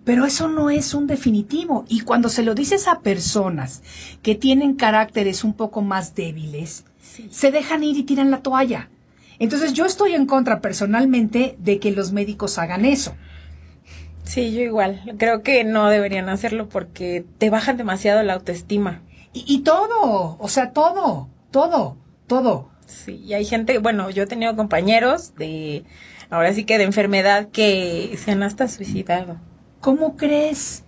[0.08, 1.84] Pero eso no es un definitivo.
[1.89, 3.84] Y cuando se lo dices a personas
[4.22, 6.86] que tienen caracteres un poco más débiles,
[7.30, 8.89] se dejan ir y tiran la toalla.
[9.38, 13.15] Entonces yo estoy en contra personalmente de que los médicos hagan eso.
[14.24, 15.13] Sí, yo igual.
[15.17, 19.02] Creo que no deberían hacerlo porque te bajan demasiado la autoestima.
[19.34, 22.70] Y, y todo, o sea, todo, todo, todo.
[22.86, 25.84] Sí, y hay gente, bueno, yo he tenido compañeros de,
[26.30, 29.46] ahora sí que de enfermedad que se han hasta suicidado.
[29.88, 30.84] ¿Cómo crees?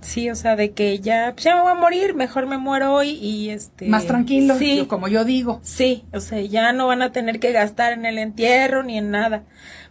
[0.00, 2.94] Sí, o sea, de que ya, pues ya me voy a morir, mejor me muero
[2.94, 3.86] hoy y este...
[3.88, 5.58] Más tranquilo, Sí, yo- como yo digo.
[5.64, 9.10] sí, o sea, ya no van a tener que gastar en el entierro ni en
[9.10, 9.42] nada.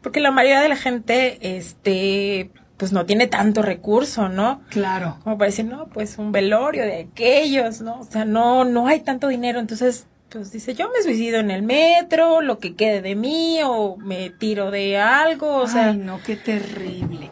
[0.02, 4.62] Porque la mayoría de la gente, este, pues no tiene tanto recurso, ¿no?
[4.70, 5.18] Claro.
[5.26, 8.00] Como para decir, no, pues un velorio de aquellos, ¿no?
[8.00, 11.62] O sea, no, no hay tanto dinero, entonces, pues dice, yo me suicido en el
[11.62, 16.22] metro, lo que quede de mí, o me tiro de algo, o sea, Ay, no,
[16.26, 17.32] qué terrible.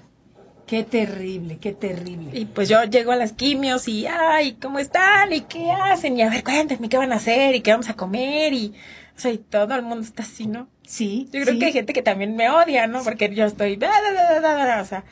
[0.74, 2.32] Qué terrible, qué terrible.
[2.34, 5.32] y pues yo llego a las quimios y, ay, ¿cómo están?
[5.32, 6.18] ¿Y qué hacen?
[6.18, 8.74] Y a ver, cuéntenme qué van a hacer y qué vamos a comer y,
[9.16, 10.68] o sea, y todo el mundo está así, ¿no?
[10.82, 11.28] Sí.
[11.32, 11.60] Yo creo sí.
[11.60, 13.04] que hay gente que también me odia, ¿no?
[13.04, 15.04] Porque yo estoy, da, da, da, da, da, da, o sea,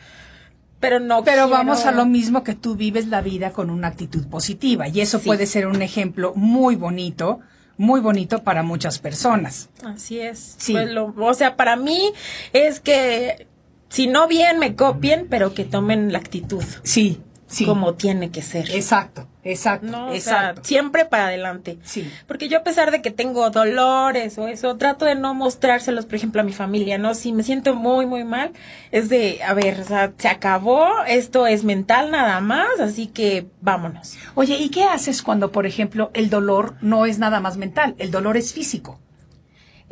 [0.79, 3.87] pero no Pero quiero- vamos a lo mismo que tú vives la vida con una
[3.89, 4.87] actitud positiva.
[4.87, 5.27] Y eso Sí.
[5.27, 7.39] puede ser un ejemplo muy bonito,
[7.77, 9.69] muy bonito para muchas personas.
[9.85, 10.55] Así es.
[10.57, 10.73] Sí.
[10.73, 12.11] Pues lo- o sea, para mí
[12.51, 13.45] es que
[13.91, 17.65] si no bien me copien, pero que tomen la actitud Sí, sí.
[17.65, 18.71] como tiene que ser.
[18.71, 20.07] Exacto, exacto, ¿no?
[20.07, 20.61] O exacto.
[20.61, 21.77] sea, siempre para adelante.
[21.83, 22.09] Sí.
[22.25, 26.15] Porque yo a pesar de que tengo dolores o eso, trato de no mostrárselos, por
[26.15, 27.13] ejemplo, a mi familia, ¿no?
[27.15, 28.53] Si me siento muy, muy mal,
[28.91, 33.47] es de, a ver, o sea, se acabó, esto es mental nada más, así que
[33.59, 34.15] vámonos.
[34.35, 38.09] Oye, ¿y qué haces cuando, por ejemplo, el dolor no es nada más mental, el
[38.09, 39.01] dolor es físico?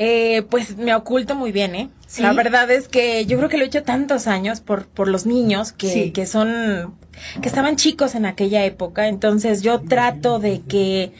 [0.01, 1.89] Eh, pues me oculto muy bien, ¿eh?
[2.07, 2.21] ¿Sí?
[2.21, 5.25] La verdad es que yo creo que lo he hecho tantos años por, por los
[5.25, 6.11] niños que, Sí.
[6.11, 6.95] que son,
[7.41, 11.11] que estaban chicos en aquella época, entonces yo trato de que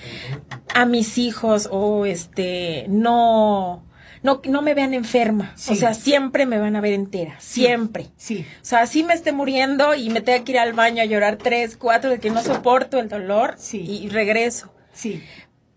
[0.74, 3.84] a mis hijos o este, no,
[4.24, 5.74] no, no me vean enferma, Sí.
[5.74, 8.06] o sea, siempre me van a ver entera, siempre.
[8.16, 8.46] Sí.
[8.62, 11.36] O sea, así me esté muriendo y me tenga que ir al baño a llorar
[11.36, 13.82] tres, cuatro, de que no soporto el dolor Sí.
[13.82, 14.72] y regreso.
[14.94, 15.22] Sí.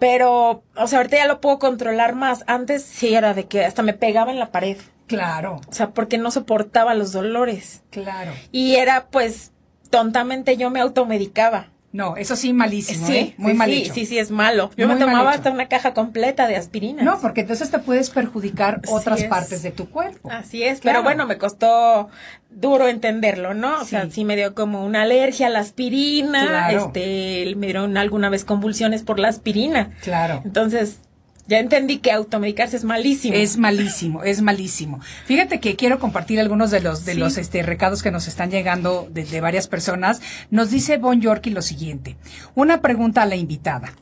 [0.02, 2.42] Pero, o sea, ahorita ya lo puedo controlar más.
[2.48, 4.76] Antes sí era de que hasta me pegaba en la pared.
[5.06, 7.84] Claro, O sea, porque no soportaba los dolores.
[7.90, 8.32] claro.
[8.50, 9.52] Y era, pues,
[9.90, 11.68] tontamente yo me automedicaba.
[11.92, 13.35] No, eso sí malísimo, sí, ¿eh?
[13.37, 13.92] Muy sí, mal sí, hecho.
[13.94, 14.70] sí, sí, es malo.
[14.78, 17.05] Yo Muy me tomaba hasta una caja completa de aspirinas.
[17.05, 19.28] No, porque entonces te puedes perjudicar otras es.
[19.28, 20.31] partes de tu cuerpo.
[20.31, 21.00] Así es, Claro.
[21.00, 22.09] pero bueno, me costó
[22.50, 23.81] duro entenderlo, ¿no?
[23.81, 24.11] O sea, Sí.
[24.12, 26.87] sí me dio como una alergia a la aspirina, Claro.
[26.87, 29.90] este, me dieron alguna vez convulsiones por la aspirina.
[30.02, 30.40] Claro.
[30.46, 31.00] Entonces,
[31.46, 33.35] ya entendí que automedicarse es malísimo.
[33.35, 35.00] Es malísimo, es malísimo.
[35.26, 37.18] Fíjate que quiero compartir algunos de los de Sí.
[37.18, 40.20] los este recados que nos están llegando de, de varias personas.
[40.50, 42.16] Nos dice Bon Yorkie lo siguiente:
[42.55, 43.92] una pregunta a la invitada.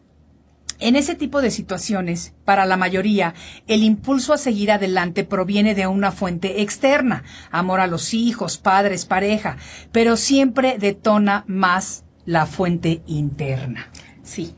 [0.83, 3.35] En ese tipo de situaciones, para la mayoría,
[3.67, 9.05] el impulso a seguir adelante proviene de una fuente externa, amor a los hijos, padres,
[9.05, 9.59] pareja,
[9.93, 13.91] pero siempre detona más la fuente interna.
[14.23, 14.55] Sí.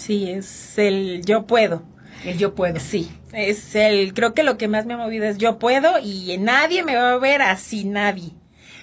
[0.00, 1.82] Sí, es el yo puedo.
[2.24, 2.80] El yo puedo.
[2.80, 6.36] Sí, es el, creo que lo que más me ha movido es yo puedo y
[6.38, 8.32] nadie me va a ver así, nadie.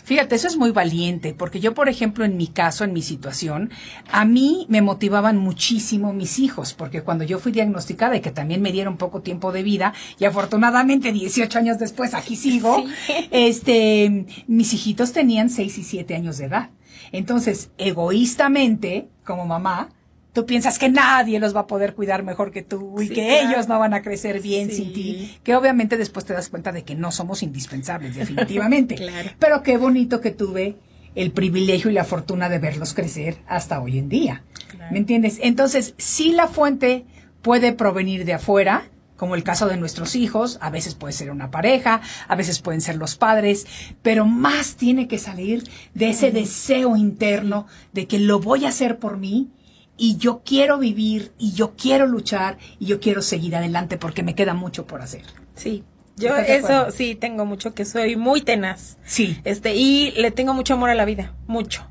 [0.04, 3.72] Fíjate, eso es muy valiente, porque yo, por ejemplo, en mi caso, en mi situación,
[4.10, 8.62] a mí me motivaban muchísimo mis hijos, porque cuando yo fui diagnosticada y que también
[8.62, 13.14] me dieron poco tiempo de vida, y afortunadamente 18 años después aquí sigo, Sí.
[13.32, 16.70] este, mis hijitos tenían 6 y 7 años de edad.
[17.12, 19.90] Entonces, egoístamente, como mamá,
[20.38, 23.26] tú piensas que nadie los va a poder cuidar mejor que tú y Sí, que
[23.28, 23.50] claro.
[23.50, 24.76] ellos no van a crecer bien Sí.
[24.76, 28.93] sin ti, que obviamente después te das cuenta de que no somos indispensables, definitivamente.
[28.93, 29.32] Claro.
[29.39, 30.76] Pero qué bonito que tuve
[31.15, 34.43] el privilegio y la fortuna de verlos crecer hasta hoy en día.
[34.69, 34.91] Claro.
[34.91, 35.39] ¿Me entiendes?
[35.41, 37.06] Entonces, si la fuente
[37.41, 41.50] puede provenir de afuera, como el caso de nuestros hijos, a veces puede ser una
[41.50, 43.65] pareja, a veces pueden ser los padres,
[44.04, 45.63] pero más tiene que salir
[45.95, 49.50] de ese deseo interno de que lo voy a hacer por mí
[49.98, 54.36] y yo quiero vivir y yo quiero luchar y yo quiero seguir adelante porque me
[54.36, 55.24] queda mucho por hacer.
[55.56, 55.84] Sí,
[56.16, 58.98] yo ¿Estás de eso sí tengo mucho que soy muy tenaz.
[59.06, 59.40] Sí.
[59.44, 61.86] Este, y le tengo mucho amor a la vida, mucho.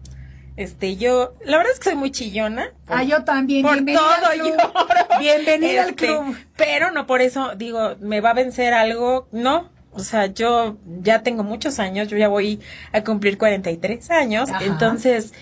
[0.57, 2.73] Este, yo, la verdad es que soy muy chillona.
[2.87, 3.62] Ah, yo también.
[3.62, 4.57] Por Bienvenida todo al club.
[4.57, 5.21] lloro.
[5.21, 6.37] Bienvenida al Este, club.
[6.57, 9.69] Pero no por eso digo, me va a vencer algo, no.
[9.90, 12.61] O sea, yo ya tengo muchos años, yo ya voy
[12.92, 14.64] a cumplir 43 años, Ajá.
[14.64, 15.33] entonces,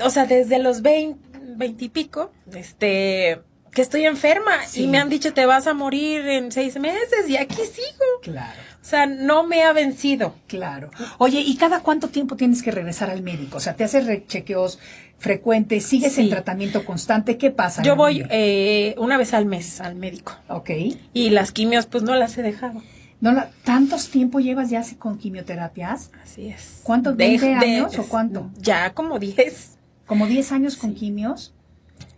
[0.00, 4.84] o sea, desde los 20, 20 y pico, este, que estoy enferma Sí.
[4.84, 8.04] y me han dicho te vas a morir en seis meses y aquí sigo.
[8.22, 8.60] Claro.
[8.80, 10.34] O sea, no me ha vencido.
[10.46, 10.90] Claro.
[11.18, 13.56] Oye, ¿y cada cuánto tiempo tienes que regresar al médico?
[13.56, 14.78] O sea, ¿te haces rechequeos
[15.18, 15.86] frecuentes?
[15.86, 16.22] ¿Sigues Sí.
[16.22, 17.38] en tratamiento constante?
[17.38, 17.82] ¿Qué pasa?
[17.82, 20.70] Yo voy eh, una vez al mes al médico Ok.
[21.14, 22.82] y las quimios pues no las he dejado.
[23.20, 26.10] ¿No la- ¿Tantos tiempo llevas ya así con quimioterapias?
[26.22, 26.80] Así es.
[26.82, 28.50] ¿Cuánto, De- 20 de- años o cuánto?
[28.58, 29.73] Ya como 10.
[30.06, 31.54] ¿Como 10 años con quimios?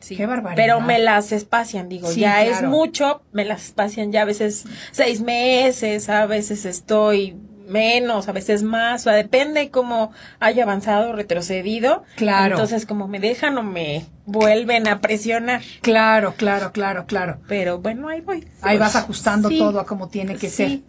[0.01, 0.17] Sí.
[0.17, 0.63] Qué barbaridad.
[0.63, 4.65] Pero me las espacian, digo, Sí, ya es mucho, me las espacian ya a veces
[4.93, 7.37] seis meses, a veces estoy
[7.69, 12.05] menos, a veces más, o sea, depende cómo haya avanzado retrocedido.
[12.15, 12.55] Claro.
[12.55, 15.63] Entonces, como me dejan o me vuelven a presionar.
[15.83, 17.41] Claro, claro, claro, claro.
[17.49, 18.47] Pero bueno, ahí voy.
[18.63, 19.59] Ahí vas ajustando Sí.
[19.59, 20.55] todo a como tiene que Sí.
[20.57, 20.81] ser.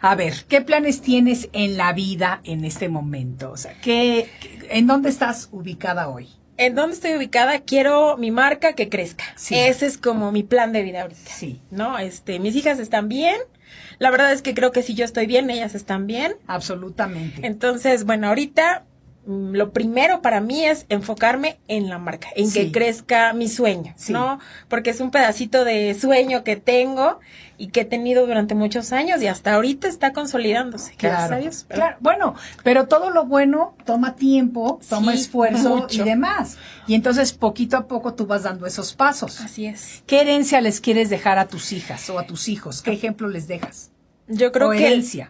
[0.00, 3.52] A ver, ¿qué planes tienes en la vida en este momento?
[3.52, 6.28] O sea, ¿qué, qué- ¿en dónde estás ubicada hoy?
[6.56, 7.60] ¿En dónde estoy ubicada?
[7.60, 9.24] Quiero mi marca que crezca.
[9.36, 9.56] Sí.
[9.56, 11.20] Ese es como mi plan de vida ahorita.
[11.30, 11.60] Sí.
[11.70, 11.98] ¿No?
[11.98, 13.36] Este, mis hijas están bien.
[13.98, 16.34] La verdad es que creo que si yo estoy bien, ellas están bien.
[16.46, 17.44] Absolutamente.
[17.46, 18.84] Entonces, bueno, ahorita
[19.26, 22.66] mm, lo primero para mí es enfocarme en la marca, en Sí.
[22.66, 24.12] que crezca mi sueño, Sí.
[24.12, 24.38] ¿no?
[24.68, 27.18] Porque es un pedacito de sueño que tengo
[27.56, 30.94] y que he tenido durante muchos años y hasta ahorita está consolidándose.
[30.98, 31.66] Gracias a Dios.
[31.68, 36.02] Claro, bueno, pero todo lo bueno toma tiempo, toma Sí, esfuerzo mucho.
[36.02, 36.56] y demás.
[36.86, 39.40] Y entonces poquito a poco tú vas dando esos pasos.
[39.40, 40.02] Así es.
[40.06, 42.82] ¿Qué herencia les quieres dejar a tus hijas o a tus hijos?
[42.82, 43.90] ¿Qué ejemplo les dejas?
[44.26, 44.88] Yo creo que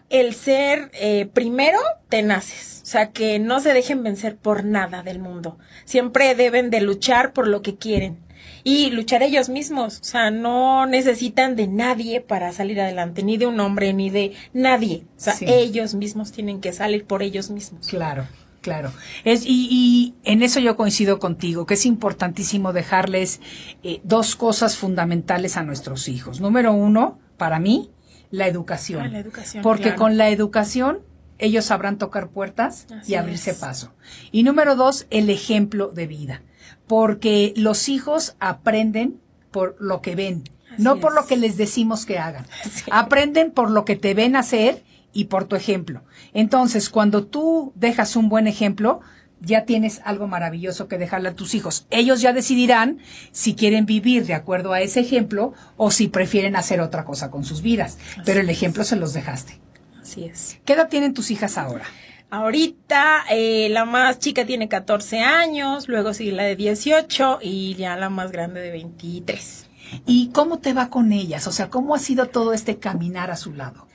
[0.09, 5.19] el ser eh, primero tenaces, o sea, que no se dejen vencer por nada del
[5.19, 5.57] mundo.
[5.83, 8.17] Siempre deben de luchar por lo que quieren
[8.67, 13.45] y luchar ellos mismos, o sea, no necesitan de nadie para salir adelante, ni de
[13.45, 15.03] un hombre, ni de nadie.
[15.17, 15.45] O sea, Sí.
[15.47, 17.87] ellos mismos tienen que salir por ellos mismos.
[17.87, 18.25] Claro,
[18.61, 18.91] claro.
[19.23, 23.39] Es, y, y en eso yo coincido contigo, que es importantísimo dejarles
[23.83, 26.41] eh, dos cosas fundamentales a nuestros hijos.
[26.41, 27.91] Número uno, para mí,
[28.31, 29.03] la educación.
[29.03, 29.97] Ah, la educación, Porque claro.
[29.99, 30.99] con la educación
[31.37, 33.57] ellos sabrán tocar puertas Así y abrirse es.
[33.57, 33.93] paso.
[34.31, 36.41] Y número dos, el ejemplo de vida.
[36.87, 39.19] Porque los hijos aprenden
[39.51, 42.45] por lo que ven, Así no por lo que les decimos que hagan.
[42.71, 42.83] Sí.
[42.91, 44.83] Aprenden por lo que te ven hacer
[45.13, 46.03] y por tu ejemplo.
[46.33, 49.01] Entonces, cuando tú dejas un buen ejemplo,
[49.39, 51.85] ya tienes algo maravilloso que dejarle a tus hijos.
[51.89, 52.99] Ellos ya decidirán
[53.31, 57.43] si quieren vivir de acuerdo a ese ejemplo o si prefieren hacer otra cosa con
[57.43, 57.97] sus vidas.
[58.25, 59.59] Pero el ejemplo se los dejaste.
[60.01, 60.59] Así es.
[60.65, 61.85] ¿Qué edad tienen tus hijas ahora?
[62.29, 67.95] Ahorita eh, la más chica tiene 14 años, luego sigue la de 18 y ya
[67.95, 69.69] la más grande de 23.
[70.05, 71.47] ¿Y cómo te va con ellas?
[71.47, 73.87] O sea, ¿cómo ha sido todo este caminar a su lado?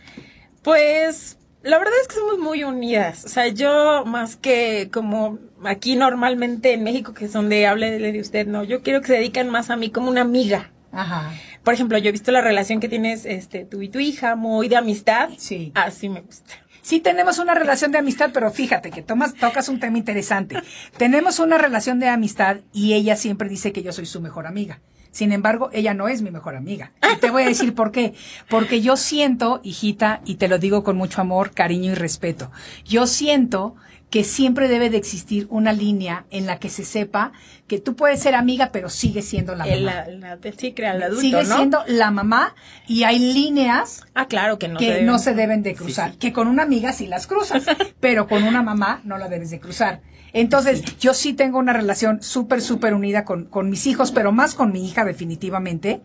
[0.62, 3.24] Pues la verdad es que somos muy unidas.
[3.24, 8.20] O sea, yo más que como aquí normalmente en México, que es donde hable de,
[8.20, 10.70] usted, no, yo quiero que se dediquen más a mí como una amiga.
[10.92, 11.32] Ajá.
[11.62, 14.68] Por ejemplo, yo he visto la relación que tienes este tú y tu hija, muy
[14.68, 15.30] de amistad.
[15.36, 15.72] Sí.
[15.74, 16.54] Así me gusta.
[16.90, 20.60] Sí tenemos una relación de amistad, pero fíjate que tomas, tocas un tema interesante.
[20.96, 24.80] tenemos una relación de amistad y ella siempre dice que yo soy su mejor amiga.
[25.12, 26.90] Sin embargo, ella no es mi mejor amiga.
[27.14, 28.14] Y te voy a decir por qué.
[28.48, 32.50] Porque yo siento, hijita, y te lo digo con mucho amor, cariño y respeto,
[32.84, 33.76] yo siento
[34.10, 37.30] que siempre debe de existir una línea en la que se sepa
[37.68, 39.72] que tú puedes ser amiga, pero sigue siendo la mamá.
[39.72, 41.56] El, la, la- sí, crea el adulto, sigue ¿no?
[41.56, 42.54] siendo la mamá
[42.88, 44.78] y hay líneas Ah, claro que no.
[44.78, 47.62] que se deben- no se deben de cruzar, que con una amiga sí las cruzas,
[48.00, 50.00] pero con una mamá no la debes de cruzar.
[50.32, 54.54] Entonces, yo sí tengo una relación súper, súper unida con, con mis hijos, pero más
[54.54, 56.02] con mi hija definitivamente.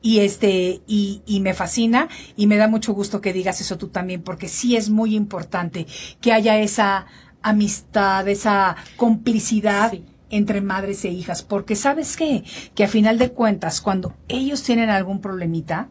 [0.00, 3.88] Y este, y, y me fascina y me da mucho gusto que digas eso tú
[3.88, 5.86] también, porque sí es muy importante
[6.20, 7.06] que haya esa
[7.44, 10.04] amistad, esa complicidad Sí.
[10.30, 12.42] entre madres e hijas, porque sabes qué,
[12.74, 15.90] que a final de cuentas, cuando ellos tienen algún problemita,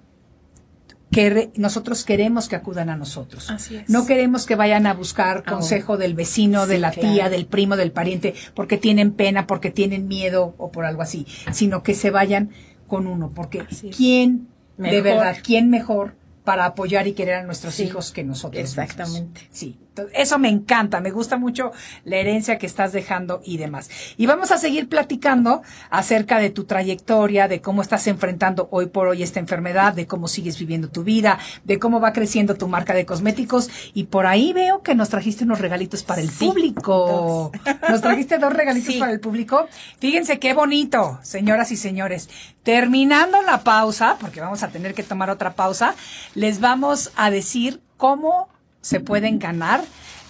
[1.11, 3.49] que re- nosotros queremos que acudan a nosotros.
[3.51, 3.87] Así es.
[3.89, 7.13] No queremos que vayan a buscar Ah, consejo del vecino, de la claro.
[7.13, 11.27] tía, del primo, del pariente, porque tienen pena, porque tienen miedo o por algo así,
[11.51, 12.49] sino que se vayan
[12.87, 13.63] con uno, porque.
[13.95, 14.47] ¿quién
[14.77, 15.03] de Mejor.
[15.03, 18.59] verdad, quién mejor para apoyar y querer a nuestros Sí, hijos que nosotros?
[18.63, 18.83] mismos?
[18.83, 19.47] exactamente.
[19.51, 19.77] Sí,
[20.13, 21.71] eso me encanta, me gusta mucho
[22.05, 23.89] la herencia que estás dejando y demás.
[24.17, 29.07] Y vamos a seguir platicando acerca de tu trayectoria, de cómo estás enfrentando hoy por
[29.07, 32.93] hoy esta enfermedad, de cómo sigues viviendo tu vida, de cómo va creciendo tu marca
[32.93, 33.69] de cosméticos.
[33.93, 37.51] Y por ahí veo que nos trajiste unos regalitos para el Sí, público.
[37.89, 38.99] Nos trajiste dos regalitos Sí.
[38.99, 39.67] para el público.
[39.99, 42.29] Fíjense qué bonito, señoras y señores.
[42.63, 45.95] Terminando la pausa, porque vamos a tener que tomar otra pausa,
[46.33, 48.47] les vamos a decir cómo
[48.83, 49.83] se pueden ganar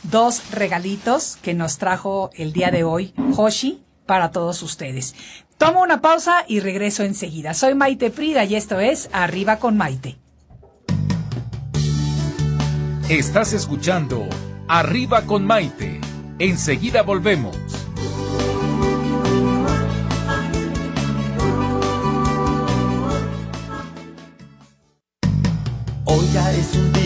[0.04, 5.16] dos regalitos que nos trajo el día de hoy Hoshi para todos ustedes.
[5.58, 7.54] Tomo una pausa y regreso enseguida.
[7.54, 10.18] Soy Maite Prida y esto es Arriba con Maite.
[13.10, 14.28] Estás escuchando
[14.68, 16.00] Arriba con Maite.
[16.40, 17.58] Enseguida volvemos.
[26.06, 26.93] Hoy ya es un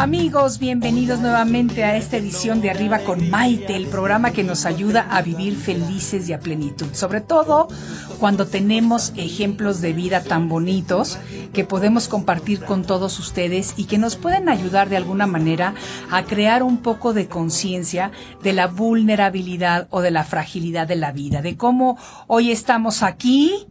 [0.00, 5.06] Amigos, bienvenidos nuevamente a esta edición de Arriba con Maite, el programa que nos ayuda
[5.10, 6.86] a vivir felices y a plenitud.
[6.94, 7.68] Sobre todo
[8.18, 11.18] cuando tenemos ejemplos de vida tan bonitos
[11.52, 15.74] que podemos compartir con todos ustedes y que nos pueden ayudar de alguna manera
[16.10, 18.10] a crear un poco de conciencia
[18.42, 23.66] de la vulnerabilidad o de la fragilidad de la vida, de cómo hoy estamos aquí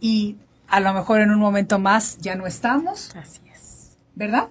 [0.00, 3.14] y a lo mejor en un momento más ya no estamos.
[3.14, 3.96] Así es.
[4.16, 4.48] ¿Verdad?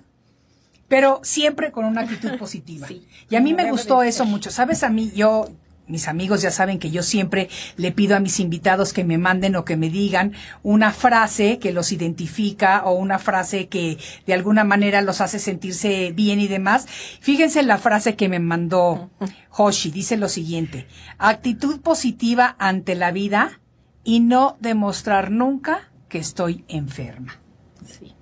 [0.91, 2.85] Pero siempre con una actitud positiva.
[3.29, 4.51] y a mí me gustó eso mucho.
[4.51, 5.47] Sabes, a mí, yo,
[5.87, 9.55] mis amigos ya saben que yo siempre le pido a mis invitados que me manden
[9.55, 10.33] o que me digan
[10.63, 16.11] una frase que los identifica o una frase que de alguna manera los hace sentirse
[16.11, 16.87] bien y demás.
[17.21, 19.11] Fíjense la frase que me mandó
[19.51, 19.91] Hoshi.
[19.91, 20.87] Dice lo siguiente.
[21.17, 23.61] Actitud positiva ante la vida
[24.03, 27.39] y no demostrar nunca que estoy enferma.
[27.85, 28.13] Sí.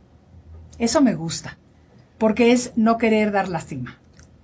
[0.78, 1.58] Eso me gusta
[2.20, 3.98] porque es no querer dar lástima.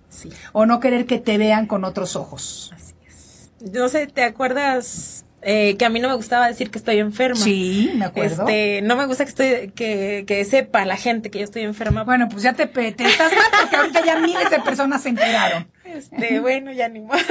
[0.10, 0.30] Sí.
[0.54, 2.72] O no querer que te vean con otros ojos.
[2.74, 3.52] Así es.
[3.72, 7.36] No sé, ¿te acuerdas eh, que a mí no me gustaba decir que estoy enferma?
[7.36, 8.48] Sí, me acuerdo.
[8.48, 12.04] Este, no me gusta que estoy, que, que sepa la gente que yo estoy enferma.
[12.04, 15.68] Bueno, pues ya te, te estás mal porque ahorita ya miles de personas se enteraron.
[15.86, 17.22] Este, bueno, ya ni más.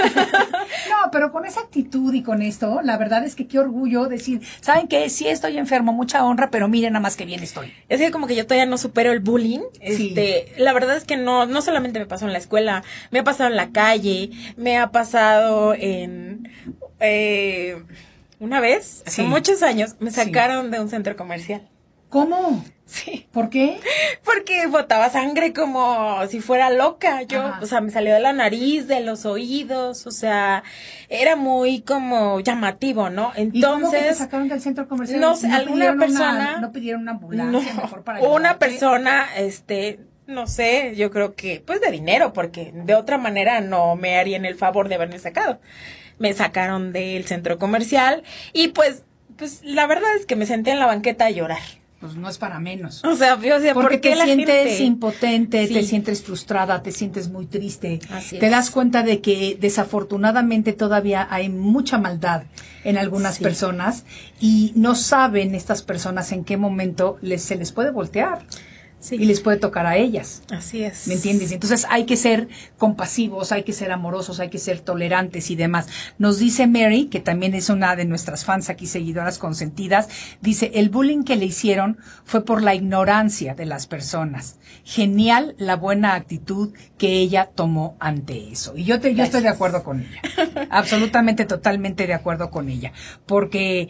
[0.88, 4.40] No, pero con esa actitud y con esto, la verdad es que qué orgullo decir,
[4.60, 5.08] ¿saben qué?
[5.10, 7.72] Sí estoy enfermo, mucha honra, pero miren nada más que bien estoy.
[7.88, 9.60] Es que como que yo todavía no supero el bullying.
[9.80, 13.24] Este, la verdad es que no, no solamente me pasó en la escuela, me ha
[13.24, 16.50] pasado en la calle, me ha pasado en,
[17.00, 17.82] eh,
[18.40, 21.68] una vez, hace muchos años, me sacaron de un centro comercial.
[22.14, 22.64] ¿Cómo?
[22.86, 23.26] Sí.
[23.32, 23.80] ¿Por qué?
[24.24, 27.22] Porque botaba sangre como si fuera loca.
[27.22, 30.62] Yo, o sea, me salió de la nariz, de los oídos, o sea,
[31.08, 33.32] era muy como llamativo, ¿no?
[33.34, 33.54] Entonces.
[33.54, 35.20] ¿Y cómo te sacaron del centro comercial?
[35.20, 36.60] No sé, alguna persona.
[36.60, 39.98] no pidieron una ambulancia mejor para Una persona, este,
[40.28, 44.44] no sé, yo creo que, pues de dinero, porque de otra manera no me harían
[44.44, 45.58] el favor de haberme sacado.
[46.20, 49.02] Me sacaron del centro comercial y pues,
[49.36, 51.58] pues la verdad es que me senté en la banqueta a llorar
[52.00, 53.02] pues no es para menos.
[53.04, 58.00] O sea, yo decía, porque te sientes impotente, te sientes frustrada, te sientes muy triste.
[58.30, 62.44] te das cuenta de que desafortunadamente todavía hay mucha maldad
[62.84, 64.04] en algunas personas
[64.40, 68.44] y no saben estas personas en qué momento les, se les puede voltear
[69.12, 70.42] y les puede tocar a ellas.
[70.50, 71.06] Así es.
[71.08, 71.52] ¿Me entiendes?
[71.52, 72.48] Entonces hay que ser
[72.78, 75.88] compasivos, hay que ser amorosos, hay que ser tolerantes y demás.
[76.18, 80.08] Nos dice Mary, que también es una de nuestras fans aquí, seguidoras consentidas,
[80.40, 84.58] dice, el bullying que le hicieron fue por la ignorancia de las personas.
[84.84, 88.76] Genial la buena actitud que ella tomó ante eso.
[88.76, 90.68] Y yo, te, yo estoy de acuerdo con ella.
[90.70, 92.92] Absolutamente, totalmente de acuerdo con ella.
[93.26, 93.88] Porque...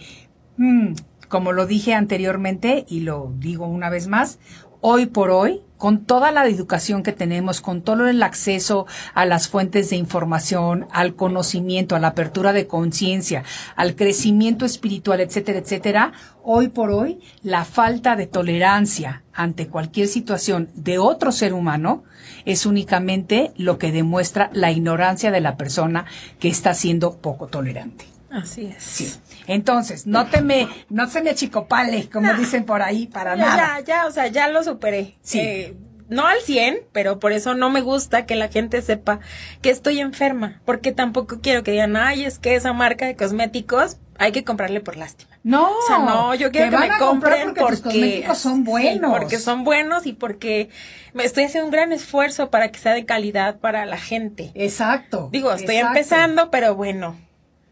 [0.57, 0.95] Mm,
[1.35, 4.39] como lo dije anteriormente y lo digo una vez más,
[4.87, 9.49] hoy por hoy, con toda la educación que tenemos, con todo el acceso a las
[9.49, 13.45] fuentes de información, al conocimiento, a la apertura de conciencia,
[13.76, 16.12] al crecimiento espiritual, etcétera, etcétera,
[16.43, 22.05] hoy por hoy la falta de tolerancia ante cualquier situación de otro ser humano
[22.45, 26.05] es únicamente lo que demuestra la ignorancia de la persona
[26.39, 28.14] que está siendo poco tolerante.
[28.35, 28.82] Así es.
[28.82, 29.14] Sí.
[29.47, 33.80] Entonces, no te me, no se me achicopale, como dicen por ahí, para nada.
[33.80, 35.14] Ya, ya, o sea, ya lo superé.
[35.22, 35.39] Sí.
[35.39, 35.76] Eh,
[36.09, 39.20] no al 100, pero por eso no me gusta que la gente sepa
[39.62, 43.99] que estoy enferma, porque tampoco quiero que digan, ay, es que esa marca de cosméticos
[44.18, 45.39] hay que comprarle por lástima.
[45.43, 49.12] No, o sea, no, yo quiero que me compren porque, los cosméticos son buenos.
[49.12, 50.70] porque son buenos y porque
[51.12, 54.53] me estoy haciendo un gran esfuerzo para que sea de calidad para la gente.
[54.55, 55.28] Exacto.
[55.32, 57.16] Digo, estoy empezando, pero bueno,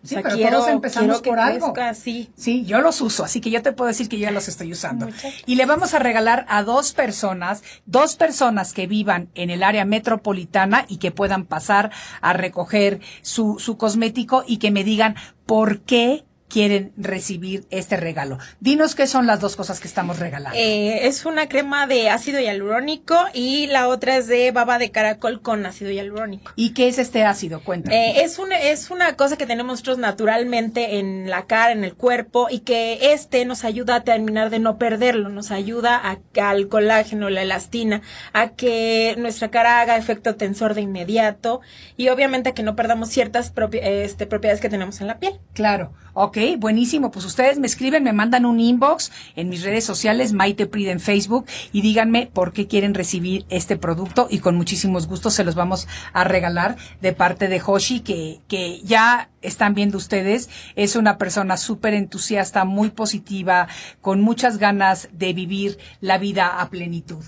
[0.03, 1.73] Sí, pero todos empezamos por algo.
[1.95, 2.31] sí.
[2.37, 5.09] sí, yo los uso, así que yo te puedo decir que ya los estoy usando.
[5.47, 9.85] Y le vamos a regalar a dos personas, dos personas que vivan en el área
[9.85, 11.91] metropolitana y que puedan pasar
[12.21, 15.15] a recoger su, su cosmético y que me digan
[15.47, 18.39] por qué quieren recibir este regalo.
[18.61, 20.59] Dinos qué son las dos cosas que estamos regalando.
[20.59, 25.41] Eh, es una crema de ácido hialurónico y la otra es de baba de caracol
[25.41, 26.53] con ácido hialurónico.
[26.55, 27.65] ¿Y qué es este ácido?
[27.65, 28.11] Cuéntame.
[28.11, 31.95] Eh, es, una, es una cosa que tenemos nosotros naturalmente en la cara, en el
[31.95, 36.19] cuerpo y que este nos ayuda a terminar de no perderlo, nos ayuda a,
[36.51, 38.03] al colágeno, la elastina,
[38.35, 41.63] a que nuestra cara haga efecto tensor de inmediato
[41.97, 45.41] y obviamente a que no perdamos ciertas este, propiedades que tenemos en la piel.
[45.55, 45.95] Claro.
[46.15, 47.11] Ok, buenísimo.
[47.11, 51.01] Pues ustedes me escriben, me mandan un inbox en mis redes sociales, Maite Pride en
[51.01, 55.55] Facebook, y díganme por qué quieren recibir este producto y con muchísimos gustos se los
[55.55, 60.51] vamos a regalar de parte de Hoshi, que, que ya están viendo ustedes.
[60.77, 63.69] Es una persona súper entusiasta, muy positiva,
[64.03, 67.25] con muchas ganas de vivir la vida a plenitud.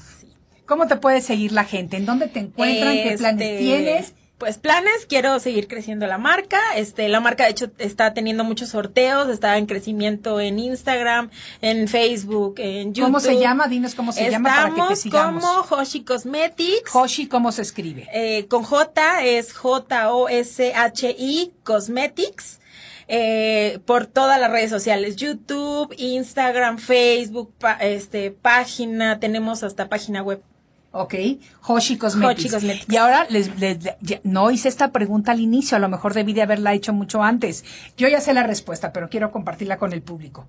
[0.66, 1.96] ¿Cómo te puede seguir la gente?
[1.98, 2.94] ¿En dónde te encuentran?
[2.94, 4.13] ¿Qué planes Este, tienes?
[4.38, 6.58] Pues planes, quiero seguir creciendo la marca.
[6.76, 11.30] Este, la marca de hecho está teniendo muchos sorteos, está en crecimiento en Instagram,
[11.62, 13.04] en Facebook, en YouTube.
[13.04, 13.68] ¿Cómo se llama?
[13.68, 15.44] Dinos cómo se llama para que te Estamos sigamos.
[15.44, 16.94] como Hoshi Cosmetics.
[16.94, 18.08] Hoshi, ¿cómo se escribe?
[18.12, 19.52] Eh, con J es
[20.44, 22.60] J-O-S-H-I Cosmetics.
[23.06, 30.22] eh, por todas las redes sociales, YouTube, Instagram, Facebook, pa- este, página, tenemos hasta página
[30.22, 30.40] web.
[30.96, 31.14] Ok,
[31.66, 32.44] Hoshi Cosmetics.
[32.44, 32.86] Hoshi Cosmetics.
[32.92, 33.50] Y ahora les,
[34.22, 37.64] no hice esta pregunta al inicio, a lo mejor debí de haberla hecho mucho antes.
[37.96, 40.48] Yo ya sé la respuesta, pero quiero compartirla con el público.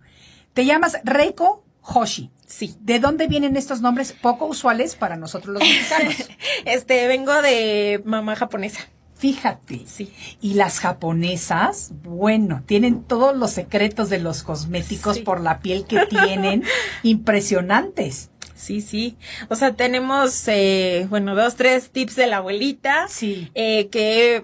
[0.53, 2.29] Te llamas Reiko Hoshi.
[2.45, 2.75] Sí.
[2.79, 6.15] ¿De dónde vienen estos nombres poco usuales para nosotros los mexicanos?
[6.65, 8.81] Este, vengo de mamá japonesa.
[9.17, 9.81] Fíjate.
[9.87, 10.13] Sí.
[10.41, 15.21] Y las japonesas, bueno, tienen todos los secretos de los cosméticos Sí.
[15.23, 16.63] por la piel que tienen,
[17.03, 18.29] impresionantes.
[18.55, 19.17] Sí, sí.
[19.49, 23.07] O sea, tenemos, eh, bueno, dos, tres tips de la abuelita.
[23.09, 23.51] Sí.
[23.53, 24.43] eh, que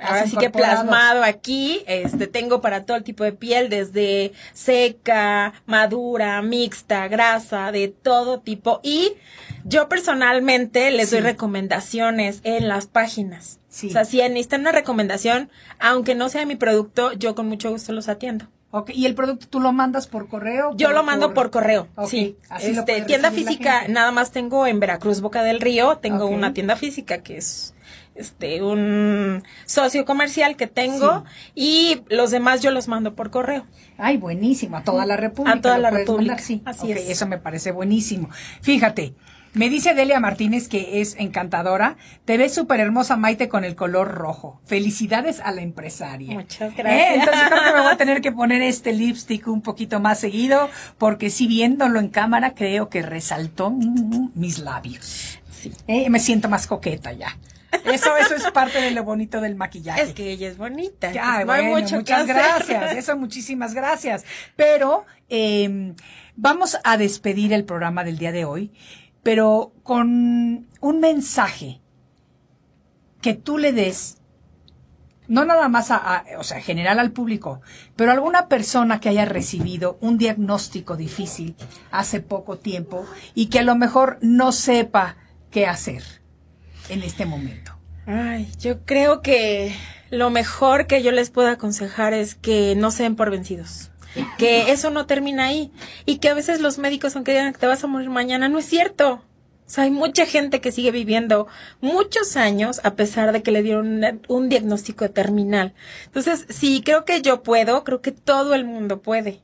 [0.00, 5.52] ahora sí que plasmado aquí, este, tengo para todo el tipo de piel, desde seca,
[5.66, 8.80] madura, mixta, grasa, de todo tipo.
[8.82, 9.14] Y
[9.64, 13.58] yo personalmente les doy recomendaciones en las páginas.
[13.68, 13.88] Sí.
[13.88, 17.92] O sea, si necesitan una recomendación, aunque no sea mi producto, yo con mucho gusto
[17.92, 18.46] los atiendo.
[18.72, 20.70] Ok, ¿y el producto tú lo mandas por correo?
[20.76, 21.88] Yo Por- lo mando por, correo.
[22.06, 22.36] Sí.
[22.48, 26.76] así Este, tienda física, nada más tengo en Veracruz, Boca del Río, tengo una tienda
[26.76, 27.74] física que es
[28.14, 33.64] este un socio comercial que tengo y los demás yo los mando por correo.
[33.98, 35.58] Ay, buenísimo, a toda la República.
[35.58, 37.08] A toda la República, mandar, Sí, así es.
[37.08, 38.28] Eso me parece buenísimo.
[38.62, 39.14] Fíjate,
[39.52, 41.96] me dice Delia Martínez que es encantadora.
[42.24, 44.60] Te ves súper hermosa, Maite, con el color rojo.
[44.64, 46.34] Felicidades a la empresaria.
[46.34, 47.14] Muchas Eh, gracias.
[47.16, 50.70] Entonces creo que me voy a tener que poner este lipstick un poquito más seguido,
[50.98, 55.38] porque si viéndolo en cámara creo que resaltó mm, mis labios.
[55.50, 55.72] Sí.
[55.88, 57.36] Eh, me siento más coqueta ya.
[57.84, 60.02] Eso, eso es parte de lo bonito del maquillaje.
[60.02, 61.12] Es que ella es bonita.
[61.12, 62.96] Ya, hay bueno, mucho muchas gracias.
[62.96, 64.24] Eso, muchísimas gracias.
[64.56, 65.94] Pero eh,
[66.34, 68.72] vamos a despedir el programa del día de hoy,
[69.22, 71.80] pero con un mensaje
[73.20, 74.18] que tú le des,
[75.28, 77.60] no nada más a, o sea, general al público,
[77.96, 81.54] pero alguna persona que haya recibido un diagnóstico difícil
[81.90, 85.16] hace poco tiempo y que a lo mejor no sepa
[85.50, 86.02] qué hacer
[86.88, 87.76] en este momento.
[88.06, 89.74] Ay, yo creo que
[90.10, 93.89] lo mejor que yo les puedo aconsejar es que no se den por vencidos.
[94.38, 95.70] Que eso no termina ahí.
[96.06, 98.58] Y que a veces los médicos, aunque digan que te vas a morir mañana, no
[98.58, 99.22] es cierto.
[99.66, 101.46] O sea, hay mucha gente que sigue viviendo
[101.80, 105.74] muchos años a pesar de que le dieron un diagnóstico terminal.
[106.06, 109.42] Entonces, sí, creo que yo puedo, creo que todo el mundo puede.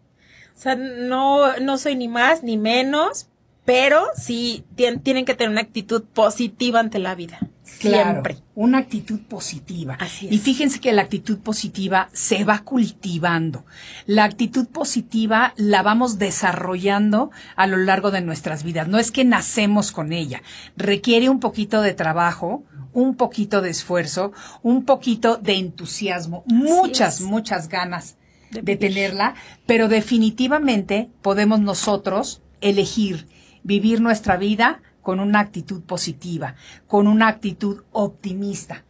[0.57, 3.29] O sea, no, no soy ni más ni menos,
[3.65, 7.39] pero sí tien- tienen que tener una actitud positiva ante la vida.
[7.79, 8.39] Claro, Siempre.
[8.55, 9.97] una actitud positiva.
[10.01, 10.33] Así es.
[10.33, 13.65] Y fíjense que la actitud positiva se va cultivando.
[14.07, 18.89] La actitud positiva la vamos desarrollando a lo largo de nuestras vidas.
[18.89, 20.43] No es que nacemos con ella.
[20.77, 27.27] Requiere un poquito de trabajo, un poquito de esfuerzo, un poquito de entusiasmo, muchas, es.
[27.27, 28.17] muchas ganas
[28.51, 29.35] De tenerla,
[29.67, 33.27] pero definitivamente podemos nosotros elegir
[33.67, 36.57] vivir nuestra vida con una actitud positiva,
[36.89, 38.83] con una actitud optimista,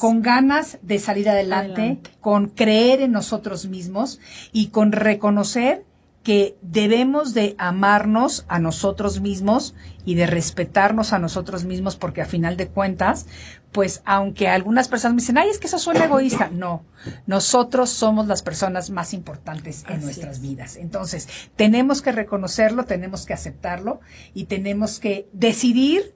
[0.00, 2.10] con ganas de salir adelante, Adelante.
[2.20, 4.18] con creer en nosotros mismos
[4.50, 5.84] y con reconocer
[6.24, 12.26] que debemos de amarnos a nosotros mismos y de respetarnos a nosotros mismos porque a
[12.26, 13.28] final de cuentas,
[13.72, 16.84] pues aunque algunas personas me dicen, ay, es que eso suena egoísta, no,
[17.26, 20.42] nosotros somos las personas más importantes en Así nuestras es.
[20.42, 20.76] vidas.
[20.76, 24.00] Entonces, tenemos que reconocerlo, tenemos que aceptarlo
[24.34, 26.14] y tenemos que decidir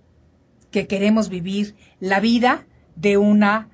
[0.71, 3.71] que queremos vivir la vida de una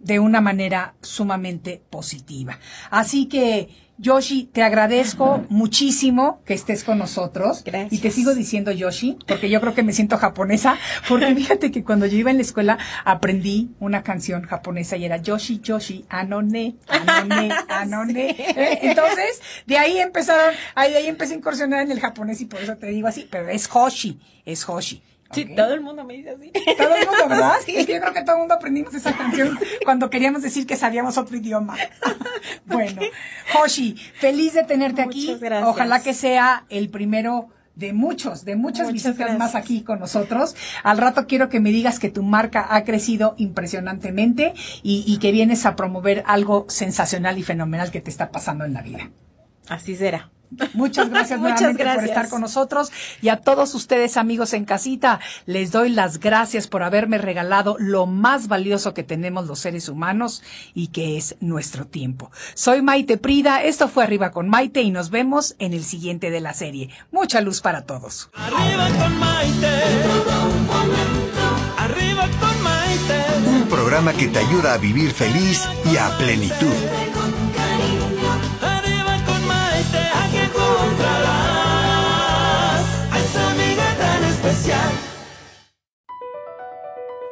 [0.00, 2.60] de una manera sumamente positiva.
[2.90, 7.62] Así que, Yoshi, te agradezco muchísimo que estés con nosotros.
[7.64, 7.92] Gracias.
[7.92, 10.76] Y te sigo diciendo Yoshi, porque yo creo que me siento japonesa,
[11.08, 15.16] porque fíjate que cuando yo iba en la escuela aprendí una canción japonesa y era
[15.16, 18.30] Yoshi, Yoshi, Anone, Anone, Anone.
[18.30, 18.78] ¿Eh?
[18.82, 22.60] Entonces, de ahí empezaron, ahí de ahí empecé a incursionar en el japonés y por
[22.60, 25.02] eso te digo así, pero es Hoshi, es Hoshi.
[25.32, 26.52] Sí, todo el mundo me dice así.
[26.76, 27.58] Todo el mundo, ¿verdad?
[27.58, 30.76] Es que yo creo que todo el mundo aprendimos esa canción cuando queríamos decir que
[30.76, 31.76] sabíamos otro idioma.
[32.66, 33.02] bueno,
[33.54, 35.26] Hoshi, feliz de tenerte aquí.
[35.26, 35.68] Muchas gracias.
[35.68, 40.56] Ojalá que sea el primero de muchos, de muchas Muchas visitas más aquí con nosotros.
[40.82, 45.32] Al rato quiero que me digas que tu marca ha crecido impresionantemente y, y que
[45.32, 49.10] vienes a promover algo sensacional y fenomenal que te está pasando en la vida.
[49.68, 50.30] Así será.
[50.74, 52.92] Muchas gracias nuevamente por estar con nosotros
[53.22, 58.06] y a todos ustedes amigos en casita, les doy las gracias por haberme regalado lo
[58.06, 60.42] más valioso que tenemos los seres humanos
[60.74, 62.30] y que es nuestro tiempo.
[62.54, 66.40] Soy Maite Prida, esto fue Arriba con Maite y nos vemos en el siguiente de
[66.40, 66.90] la serie.
[67.10, 68.30] Mucha luz para todos.
[68.34, 69.66] Arriba con Maite.
[71.78, 73.24] Arriba con Maite.
[73.48, 77.05] Un programa que te ayuda a vivir feliz y a plenitud.